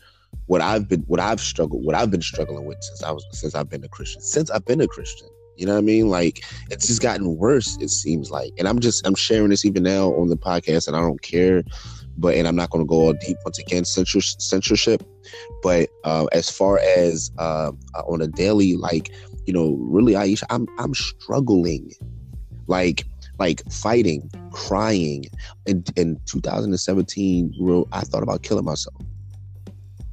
what 0.47 0.61
I've 0.61 0.87
been, 0.87 1.01
what 1.01 1.19
I've 1.19 1.39
struggled, 1.39 1.85
what 1.85 1.95
I've 1.95 2.09
been 2.09 2.21
struggling 2.23 2.65
with 2.65 2.77
since 2.81 3.03
I 3.03 3.11
was 3.11 3.25
since 3.31 3.53
I've 3.53 3.69
been 3.69 3.83
a 3.83 3.87
Christian, 3.89 4.21
since 4.21 4.49
I've 4.49 4.65
been 4.65 4.81
a 4.81 4.87
Christian. 4.87 5.27
You 5.57 5.65
know 5.65 5.73
what 5.73 5.79
I 5.79 5.81
mean? 5.81 6.09
Like 6.09 6.43
it's 6.71 6.87
just 6.87 7.01
gotten 7.01 7.35
worse. 7.37 7.77
It 7.81 7.89
seems 7.89 8.31
like, 8.31 8.53
and 8.57 8.67
I'm 8.67 8.79
just 8.79 9.05
I'm 9.05 9.15
sharing 9.15 9.49
this 9.49 9.65
even 9.65 9.83
now 9.83 10.13
on 10.13 10.29
the 10.29 10.37
podcast, 10.37 10.87
and 10.87 10.95
I 10.95 11.01
don't 11.01 11.21
care. 11.21 11.63
But 12.17 12.35
and 12.35 12.47
I'm 12.47 12.55
not 12.55 12.69
going 12.71 12.83
to 12.83 12.87
go 12.89 12.95
all 12.95 13.13
deep 13.13 13.37
once 13.45 13.59
again 13.59 13.85
censor, 13.85 14.21
censorship. 14.21 15.03
But 15.61 15.89
uh, 16.03 16.25
as 16.31 16.49
far 16.49 16.79
as 16.79 17.31
uh, 17.37 17.71
on 18.07 18.21
a 18.21 18.27
daily, 18.27 18.75
like 18.75 19.11
you 19.49 19.53
know, 19.53 19.75
really, 19.81 20.13
Aisha, 20.13 20.43
I'm 20.51 20.67
I'm 20.77 20.93
struggling, 20.93 21.91
like 22.67 23.03
like 23.39 23.63
fighting, 23.71 24.29
crying. 24.51 25.25
In 25.65 25.83
in 25.95 26.21
2017, 26.27 27.55
real, 27.59 27.87
I 27.91 28.01
thought 28.01 28.21
about 28.21 28.43
killing 28.43 28.65
myself. 28.65 29.01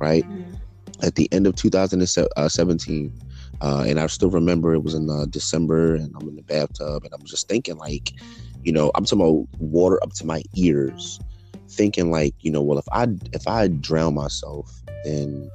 Right 0.01 0.25
Mm. 0.25 0.59
at 1.03 1.17
the 1.17 1.29
end 1.33 1.47
of 1.47 1.55
2017, 1.57 3.13
uh, 3.61 3.85
and 3.87 4.01
I 4.01 4.07
still 4.07 4.31
remember 4.31 4.73
it 4.73 4.83
was 4.83 4.95
in 4.95 5.11
uh, 5.11 5.27
December, 5.27 5.97
and 5.97 6.15
I'm 6.19 6.29
in 6.31 6.37
the 6.37 6.43
bathtub, 6.43 7.05
and 7.05 7.13
I'm 7.13 7.27
just 7.27 7.47
thinking 7.47 7.77
like, 7.77 8.13
you 8.65 8.73
know, 8.73 8.91
I'm 8.95 9.05
talking 9.05 9.21
about 9.21 9.49
water 9.59 10.03
up 10.03 10.15
to 10.15 10.27
my 10.27 10.43
ears, 10.57 11.21
thinking 11.73 12.11
like, 12.11 12.35
you 12.41 12.51
know, 12.51 12.63
well, 12.63 12.79
if 12.79 12.89
I 12.93 13.09
if 13.35 13.47
I 13.47 13.69
drown 13.69 14.15
myself, 14.15 14.83
then 15.05 15.51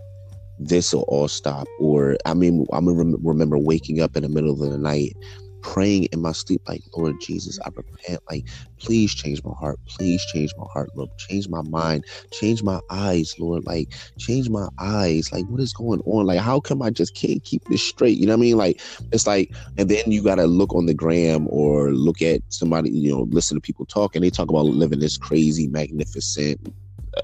this 0.61 0.93
will 0.93 1.05
all 1.07 1.27
stop. 1.27 1.67
Or 1.77 2.17
I 2.25 2.33
mean, 2.33 2.65
I 2.71 2.77
rem- 2.79 3.17
remember 3.23 3.57
waking 3.57 4.01
up 4.01 4.15
in 4.15 4.23
the 4.23 4.29
middle 4.29 4.51
of 4.51 4.59
the 4.59 4.77
night, 4.77 5.17
praying 5.63 6.05
in 6.11 6.21
my 6.21 6.31
sleep, 6.31 6.61
like, 6.67 6.81
Lord 6.95 7.19
Jesus, 7.19 7.59
I 7.65 7.69
repent. 7.75 8.21
Like, 8.29 8.47
please 8.79 9.13
change 9.13 9.41
my 9.43 9.53
heart. 9.59 9.79
Please 9.89 10.23
change 10.25 10.53
my 10.57 10.65
heart, 10.73 10.89
Lord. 10.95 11.09
Change 11.17 11.49
my 11.49 11.61
mind. 11.63 12.05
Change 12.31 12.63
my 12.63 12.79
eyes, 12.89 13.33
Lord. 13.39 13.63
Like, 13.65 13.89
change 14.17 14.49
my 14.49 14.69
eyes. 14.79 15.29
Like, 15.31 15.45
what 15.47 15.61
is 15.61 15.73
going 15.73 16.01
on? 16.05 16.25
Like, 16.27 16.39
how 16.39 16.59
come 16.59 16.81
I 16.81 16.91
just 16.91 17.15
can't 17.15 17.43
keep 17.43 17.63
this 17.69 17.83
straight? 17.83 18.17
You 18.17 18.27
know 18.27 18.33
what 18.33 18.39
I 18.39 18.41
mean? 18.41 18.57
Like, 18.57 18.81
it's 19.11 19.27
like, 19.27 19.53
and 19.77 19.89
then 19.89 20.03
you 20.07 20.23
gotta 20.23 20.47
look 20.47 20.73
on 20.75 20.85
the 20.87 20.93
gram 20.93 21.47
or 21.49 21.91
look 21.91 22.21
at 22.21 22.41
somebody, 22.49 22.91
you 22.91 23.11
know, 23.11 23.27
listen 23.31 23.57
to 23.57 23.61
people 23.61 23.85
talk, 23.85 24.15
and 24.15 24.23
they 24.23 24.31
talk 24.31 24.49
about 24.49 24.65
living 24.65 24.99
this 24.99 25.17
crazy, 25.17 25.67
magnificent, 25.67 26.59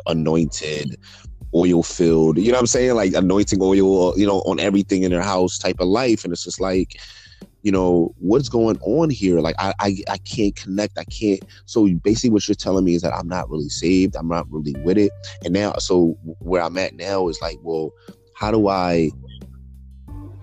anointed, 0.08 0.95
oil 1.53 1.83
filled, 1.83 2.38
you 2.38 2.47
know 2.47 2.53
what 2.53 2.62
I'm 2.62 2.67
saying? 2.67 2.95
Like 2.95 3.13
anointing 3.13 3.60
oil, 3.62 4.17
you 4.17 4.27
know, 4.27 4.39
on 4.41 4.60
everything 4.60 5.03
in 5.03 5.12
their 5.12 5.21
house 5.21 5.57
type 5.57 5.79
of 5.79 5.88
life. 5.88 6.23
And 6.23 6.33
it's 6.33 6.43
just 6.43 6.60
like, 6.60 6.99
you 7.63 7.71
know, 7.71 8.13
what's 8.19 8.49
going 8.49 8.77
on 8.81 9.10
here? 9.10 9.39
Like 9.39 9.55
I, 9.60 9.73
I 9.79 9.97
I 10.10 10.17
can't 10.19 10.55
connect. 10.55 10.97
I 10.97 11.03
can't. 11.05 11.41
So 11.65 11.88
basically 12.03 12.29
what 12.29 12.47
you're 12.47 12.55
telling 12.55 12.86
me 12.86 12.95
is 12.95 13.01
that 13.01 13.13
I'm 13.13 13.27
not 13.27 13.49
really 13.49 13.69
saved. 13.69 14.15
I'm 14.15 14.27
not 14.27 14.49
really 14.51 14.75
with 14.83 14.97
it. 14.97 15.12
And 15.43 15.53
now 15.53 15.73
so 15.73 16.17
where 16.39 16.62
I'm 16.62 16.77
at 16.77 16.93
now 16.95 17.27
is 17.27 17.39
like, 17.41 17.57
well, 17.62 17.91
how 18.36 18.51
do 18.51 18.67
I 18.67 19.12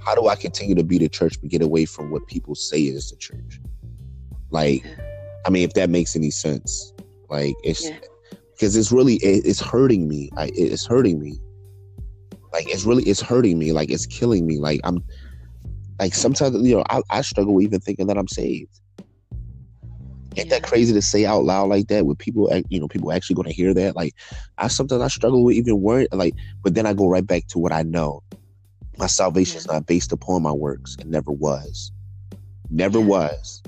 how 0.04 0.14
do 0.14 0.28
I 0.28 0.36
continue 0.36 0.74
to 0.74 0.84
be 0.84 0.98
the 0.98 1.08
church 1.08 1.40
but 1.40 1.50
get 1.50 1.62
away 1.62 1.86
from 1.86 2.10
what 2.10 2.26
people 2.26 2.54
say 2.54 2.82
is 2.82 3.10
the 3.10 3.16
church? 3.16 3.60
Like, 4.50 4.84
I 5.46 5.50
mean, 5.50 5.62
if 5.64 5.74
that 5.74 5.90
makes 5.90 6.14
any 6.14 6.30
sense. 6.30 6.92
Like 7.30 7.54
it's 7.64 7.90
because 8.54 8.76
it's 8.76 8.92
really 8.92 9.16
it, 9.16 9.44
it's 9.44 9.60
hurting 9.60 10.08
me. 10.08 10.30
I, 10.36 10.50
it's 10.54 10.86
hurting 10.86 11.20
me. 11.20 11.38
Like 12.52 12.68
it's 12.68 12.84
really 12.84 13.02
it's 13.04 13.20
hurting 13.20 13.58
me. 13.58 13.72
Like 13.72 13.90
it's 13.90 14.06
killing 14.06 14.46
me. 14.46 14.58
Like 14.58 14.80
I'm 14.84 15.02
like 15.98 16.14
sometimes 16.14 16.56
you 16.66 16.76
know 16.76 16.84
I, 16.88 17.02
I 17.10 17.20
struggle 17.22 17.54
with 17.54 17.64
even 17.64 17.80
thinking 17.80 18.06
that 18.06 18.18
I'm 18.18 18.28
saved. 18.28 18.80
Ain't 20.36 20.48
yeah. 20.48 20.58
that 20.58 20.64
crazy 20.64 20.92
to 20.92 21.02
say 21.02 21.24
out 21.26 21.44
loud 21.44 21.68
like 21.68 21.86
that 21.88 22.06
with 22.06 22.18
people 22.18 22.50
you 22.68 22.80
know 22.80 22.88
people 22.88 23.12
actually 23.12 23.34
going 23.34 23.48
to 23.48 23.54
hear 23.54 23.72
that 23.72 23.94
like 23.94 24.14
i 24.58 24.66
sometimes 24.66 25.00
i 25.00 25.06
struggle 25.06 25.44
with 25.44 25.54
even 25.54 25.80
worrying 25.80 26.08
like 26.10 26.34
but 26.60 26.74
then 26.74 26.86
i 26.86 26.92
go 26.92 27.08
right 27.08 27.24
back 27.24 27.46
to 27.46 27.60
what 27.60 27.70
i 27.70 27.84
know 27.84 28.20
my 28.98 29.06
salvation 29.06 29.58
is 29.58 29.68
not 29.68 29.86
based 29.86 30.10
upon 30.10 30.42
my 30.42 30.50
works 30.50 30.96
it 30.98 31.06
never 31.06 31.30
was 31.30 31.92
never 32.68 32.98
yeah. 32.98 33.04
was 33.04 33.62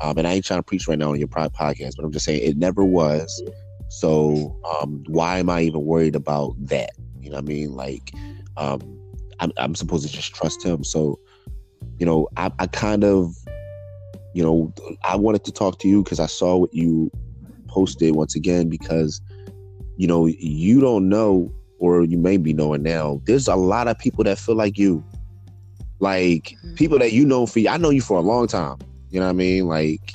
um 0.00 0.16
and 0.16 0.26
i 0.26 0.32
ain't 0.32 0.44
trying 0.46 0.58
to 0.58 0.62
preach 0.62 0.88
right 0.88 0.98
now 0.98 1.10
on 1.10 1.18
your 1.18 1.28
podcast 1.28 1.96
but 1.96 2.04
i'm 2.06 2.12
just 2.12 2.24
saying 2.24 2.40
it 2.42 2.56
never 2.56 2.82
was 2.82 3.42
so 3.88 4.58
um 4.80 5.04
why 5.06 5.38
am 5.38 5.48
i 5.48 5.60
even 5.62 5.84
worried 5.84 6.16
about 6.16 6.54
that 6.58 6.90
you 7.20 7.30
know 7.30 7.36
what 7.36 7.44
i 7.44 7.46
mean 7.46 7.74
like 7.74 8.12
um 8.56 8.80
i'm, 9.40 9.52
I'm 9.56 9.74
supposed 9.74 10.06
to 10.06 10.12
just 10.12 10.34
trust 10.34 10.62
him 10.62 10.84
so 10.84 11.18
you 11.98 12.06
know 12.06 12.28
i, 12.36 12.50
I 12.58 12.66
kind 12.66 13.04
of 13.04 13.34
you 14.36 14.42
know, 14.42 14.70
I 15.02 15.16
wanted 15.16 15.44
to 15.44 15.50
talk 15.50 15.78
to 15.78 15.88
you 15.88 16.04
because 16.04 16.20
I 16.20 16.26
saw 16.26 16.58
what 16.58 16.74
you 16.74 17.10
posted 17.68 18.14
once 18.14 18.36
again 18.36 18.68
because, 18.68 19.18
you 19.96 20.06
know, 20.06 20.26
you 20.26 20.78
don't 20.78 21.08
know, 21.08 21.50
or 21.78 22.04
you 22.04 22.18
may 22.18 22.36
be 22.36 22.52
knowing 22.52 22.82
now, 22.82 23.22
there's 23.24 23.48
a 23.48 23.56
lot 23.56 23.88
of 23.88 23.98
people 23.98 24.24
that 24.24 24.36
feel 24.38 24.54
like 24.54 24.76
you. 24.76 25.02
Like 26.00 26.54
mm-hmm. 26.58 26.74
people 26.74 26.98
that 26.98 27.14
you 27.14 27.24
know 27.24 27.46
for 27.46 27.60
I 27.66 27.78
know 27.78 27.88
you 27.88 28.02
for 28.02 28.18
a 28.18 28.20
long 28.20 28.46
time. 28.46 28.76
You 29.08 29.20
know 29.20 29.26
what 29.26 29.30
I 29.30 29.36
mean? 29.36 29.68
Like 29.68 30.12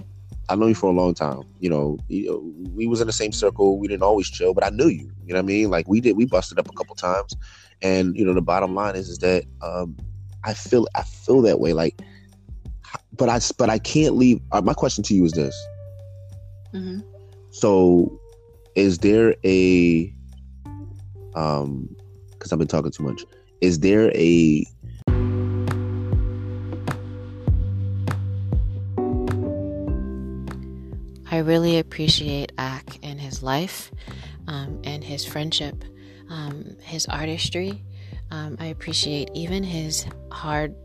I 0.50 0.56
know 0.56 0.68
you 0.68 0.76
for 0.76 0.88
a 0.88 0.94
long 0.94 1.14
time. 1.14 1.44
You 1.60 1.70
know, 1.70 1.98
we 2.10 2.88
was 2.88 3.02
in 3.02 3.08
the 3.08 3.14
same 3.14 3.32
circle. 3.32 3.80
We 3.80 3.88
didn't 3.88 4.04
always 4.04 4.30
chill, 4.30 4.54
but 4.54 4.66
I 4.66 4.70
knew 4.70 4.88
you. 4.88 5.12
You 5.26 5.34
know 5.34 5.36
what 5.36 5.46
I 5.46 5.48
mean? 5.48 5.70
Like 5.70 5.88
we 5.88 6.02
did. 6.02 6.18
We 6.18 6.26
busted 6.26 6.60
up 6.60 6.70
a 6.70 6.74
couple 6.74 6.96
times, 6.96 7.36
and 7.82 8.16
you 8.16 8.26
know 8.26 8.34
the 8.34 8.42
bottom 8.42 8.76
line 8.76 8.96
is 8.96 9.08
is 9.10 9.20
that 9.20 9.46
um, 9.62 9.96
I 10.44 10.54
feel 10.54 10.88
I 10.96 11.04
feel 11.04 11.42
that 11.44 11.60
way. 11.60 11.74
Like 11.74 12.02
but 13.14 13.30
I 13.30 13.40
but 13.58 13.70
I 13.70 13.80
can't 13.80 14.16
leave. 14.16 14.40
Uh, 14.52 14.62
my 14.62 14.74
question 14.74 15.04
to 15.06 15.14
you 15.14 15.26
is 15.26 15.32
this. 15.34 15.56
Mm-hmm. 16.74 17.02
So, 17.52 18.20
is 18.76 19.00
there 19.00 19.36
a 19.46 20.14
um? 21.36 21.94
Because 22.32 22.52
I've 22.52 22.60
been 22.60 22.68
talking 22.68 22.92
too 22.92 23.04
much. 23.04 23.24
Is 23.62 23.80
there 23.80 24.12
a 24.16 24.66
really 31.44 31.80
appreciate 31.80 32.52
Ak 32.58 33.00
and 33.04 33.20
his 33.20 33.44
life 33.44 33.92
um, 34.48 34.82
and 34.84 35.04
his 35.04 35.26
friendship, 35.26 35.84
um, 36.30 36.78
his 36.82 37.08
artistry. 37.08 37.84
Um, 38.32 38.58
I 38.60 38.68
appreciate 38.68 39.30
even 39.34 39.64
his 39.64 40.06
hard 40.32 40.76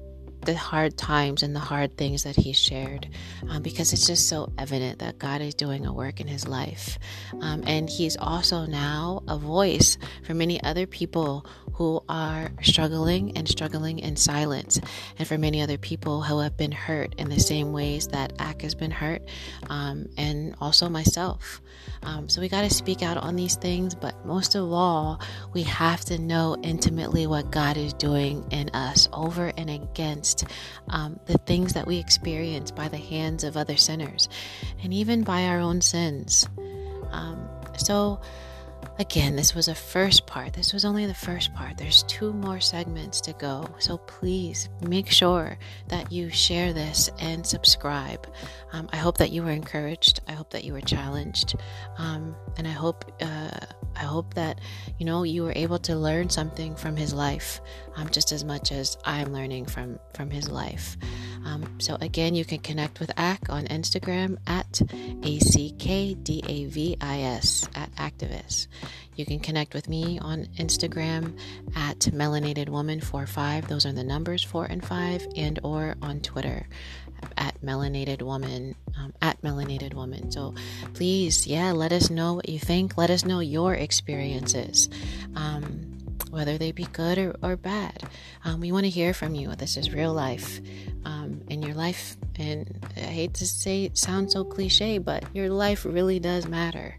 the 0.45 0.55
hard 0.55 0.97
times 0.97 1.43
and 1.43 1.55
the 1.55 1.61
hard 1.61 1.97
things 1.97 2.23
that 2.23 2.37
he 2.37 2.53
shared 2.53 3.09
um, 3.49 3.63
because 3.63 3.93
it's 3.93 4.07
just 4.07 4.29
so 4.29 4.53
evident 4.59 5.01
that 5.01 5.19
God 5.19 5.41
is 5.41 5.55
doing 5.55 5.87
a 5.87 5.93
work 5.93 6.21
in 6.21 6.29
his 6.29 6.47
life. 6.47 6.99
Um, 7.41 7.65
and 7.67 7.89
he's 7.91 8.17
also 8.17 8.67
now 8.67 9.23
a 9.29 9.39
voice 9.39 9.99
for 10.25 10.35
many 10.35 10.63
other 10.63 10.87
people 10.87 11.47
who 11.75 12.03
are 12.09 12.51
struggling 12.63 13.37
and 13.37 13.49
struggling 13.49 13.99
in 13.99 14.17
silence, 14.17 14.81
and 15.19 15.29
for 15.29 15.37
many 15.37 15.61
other 15.61 15.77
people 15.77 16.23
who 16.23 16.39
have 16.39 16.57
been 16.57 16.73
hurt 16.73 17.15
in 17.19 17.29
the 17.29 17.39
same 17.39 17.73
ways 17.73 18.09
that 18.09 18.33
Ak 18.39 18.63
has 18.63 18.75
been 18.75 18.91
hurt, 18.91 19.23
um, 19.69 20.09
and 20.17 20.55
also 20.61 20.89
myself. 20.89 21.61
Um, 22.03 22.29
so 22.29 22.41
we 22.41 22.49
got 22.49 22.63
to 22.63 22.71
speak 22.71 23.03
out 23.03 23.17
on 23.17 23.37
these 23.37 23.57
things, 23.57 23.95
but 23.95 24.25
most 24.25 24.55
of 24.55 24.73
all, 24.73 25.21
we 25.53 25.63
have 25.65 26.05
to 26.07 26.19
know 26.19 26.57
intimately 26.63 27.27
what 27.27 27.51
God 27.51 27.77
is 27.77 27.93
doing 27.95 28.45
in 28.51 28.71
us 28.71 29.09
over 29.13 29.53
and 29.57 29.69
against 29.69 30.36
um, 30.89 31.21
the 31.27 31.39
things 31.39 31.75
that 31.75 31.87
we 31.87 31.99
experience 31.99 32.71
by 32.71 32.89
the 32.89 32.97
hands 32.97 33.45
of 33.45 33.57
other 33.57 33.77
sinners 33.77 34.29
and 34.83 34.93
even 34.93 35.23
by 35.23 35.45
our 35.45 35.59
own 35.59 35.81
sins. 35.81 36.49
Um, 37.11 37.49
so, 37.77 38.21
Again, 38.99 39.37
this 39.37 39.55
was 39.55 39.69
a 39.69 39.75
first 39.75 40.27
part. 40.27 40.55
This 40.55 40.73
was 40.73 40.87
only 40.87 41.05
the 41.05 41.13
first 41.13 41.53
part. 41.53 41.77
There's 41.77 42.03
two 42.05 42.33
more 42.33 42.61
segments 42.61 43.21
to 43.23 43.35
go. 43.35 43.69
So 43.79 43.99
please 43.99 44.71
make 44.81 45.11
sure 45.11 45.59
that 45.89 46.11
you 46.11 46.31
share 46.31 46.73
this 46.73 47.11
and 47.19 47.47
subscribe. 47.47 48.27
Um, 48.73 48.89
I 48.93 48.97
hope 48.97 49.19
that 49.19 49.33
you 49.33 49.43
were 49.43 49.51
encouraged. 49.51 50.21
I 50.27 50.33
hope 50.33 50.51
that 50.51 50.65
you 50.65 50.73
were 50.73 50.81
challenged. 50.81 51.57
Um, 51.99 52.35
and 52.57 52.67
I 52.67 52.71
hope, 52.71 53.05
uh, 53.21 53.51
I 53.95 54.05
hope 54.05 54.33
that, 54.33 54.63
you 54.99 55.05
know, 55.05 55.25
you 55.25 55.43
were 55.43 55.53
able 55.55 55.79
to 55.81 55.95
learn 55.95 56.31
something 56.31 56.75
from 56.75 56.97
his 56.97 57.13
life 57.13 57.61
um, 57.97 58.09
just 58.11 58.33
as 58.33 58.45
much 58.45 58.71
as 58.73 58.97
I'm 59.05 59.33
learning 59.33 59.67
from, 59.67 59.99
from 60.15 60.31
his 60.31 60.49
life. 60.49 60.97
Um, 61.45 61.79
so 61.79 61.97
again, 62.01 62.35
you 62.35 62.45
can 62.45 62.59
connect 62.59 63.01
with 63.01 63.11
Ak 63.17 63.49
on 63.49 63.67
Instagram 63.67 64.39
at 64.47 64.81
A-C-K-D-A-V-I-S 65.23 66.09
at 67.75 67.95
Ackdavis. 67.97 68.67
You 69.15 69.25
can 69.25 69.41
connect 69.41 69.73
with 69.73 69.89
me 69.89 70.19
on 70.19 70.45
Instagram 70.59 71.39
at 71.75 72.01
melanated 72.01 72.69
woman 72.69 73.01
45. 73.01 73.69
Those 73.69 73.87
are 73.87 73.93
the 73.93 74.05
numbers 74.05 74.43
four 74.43 74.67
and 74.67 74.85
five, 74.85 75.27
and 75.37 75.59
or 75.63 75.97
on 76.03 76.21
Twitter 76.21 76.67
at 77.39 77.61
melanated 77.63 78.21
woman 78.23 78.75
um, 78.99 79.15
at 79.23 79.41
melanated 79.43 79.95
woman. 79.95 80.31
So 80.31 80.55
please, 80.95 81.47
yeah, 81.47 81.73
let 81.73 81.93
us 81.93 82.11
know 82.11 82.35
what 82.35 82.49
you 82.49 82.59
think. 82.59 82.99
Let 82.99 83.11
us 83.11 83.25
know 83.25 83.41
your 83.41 83.75
experiences. 83.75 84.91
Um, 85.35 85.96
whether 86.31 86.59
they 86.59 86.73
be 86.73 86.85
good 86.85 87.19
or, 87.19 87.37
or 87.43 87.57
bad. 87.57 88.03
Um, 88.45 88.61
we 88.61 88.73
want 88.73 88.85
to 88.85 88.91
hear 88.91 89.15
from 89.15 89.35
you. 89.35 89.55
This 89.55 89.77
is 89.77 89.93
real 89.93 90.13
life 90.13 90.61
um, 91.05 91.43
in 91.49 91.63
your 91.63 91.75
life. 91.75 92.17
And 92.39 92.85
I 92.97 93.01
hate 93.01 93.35
to 93.35 93.47
say 93.47 93.85
it 93.85 93.99
sounds 93.99 94.33
so 94.33 94.45
cliche, 94.45 94.99
but 94.99 95.25
your 95.35 95.49
life 95.51 95.85
really 95.85 96.19
does 96.19 96.47
matter. 96.47 96.97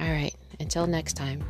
All 0.00 0.10
right, 0.10 0.34
until 0.60 0.86
next 0.86 1.14
time. 1.14 1.44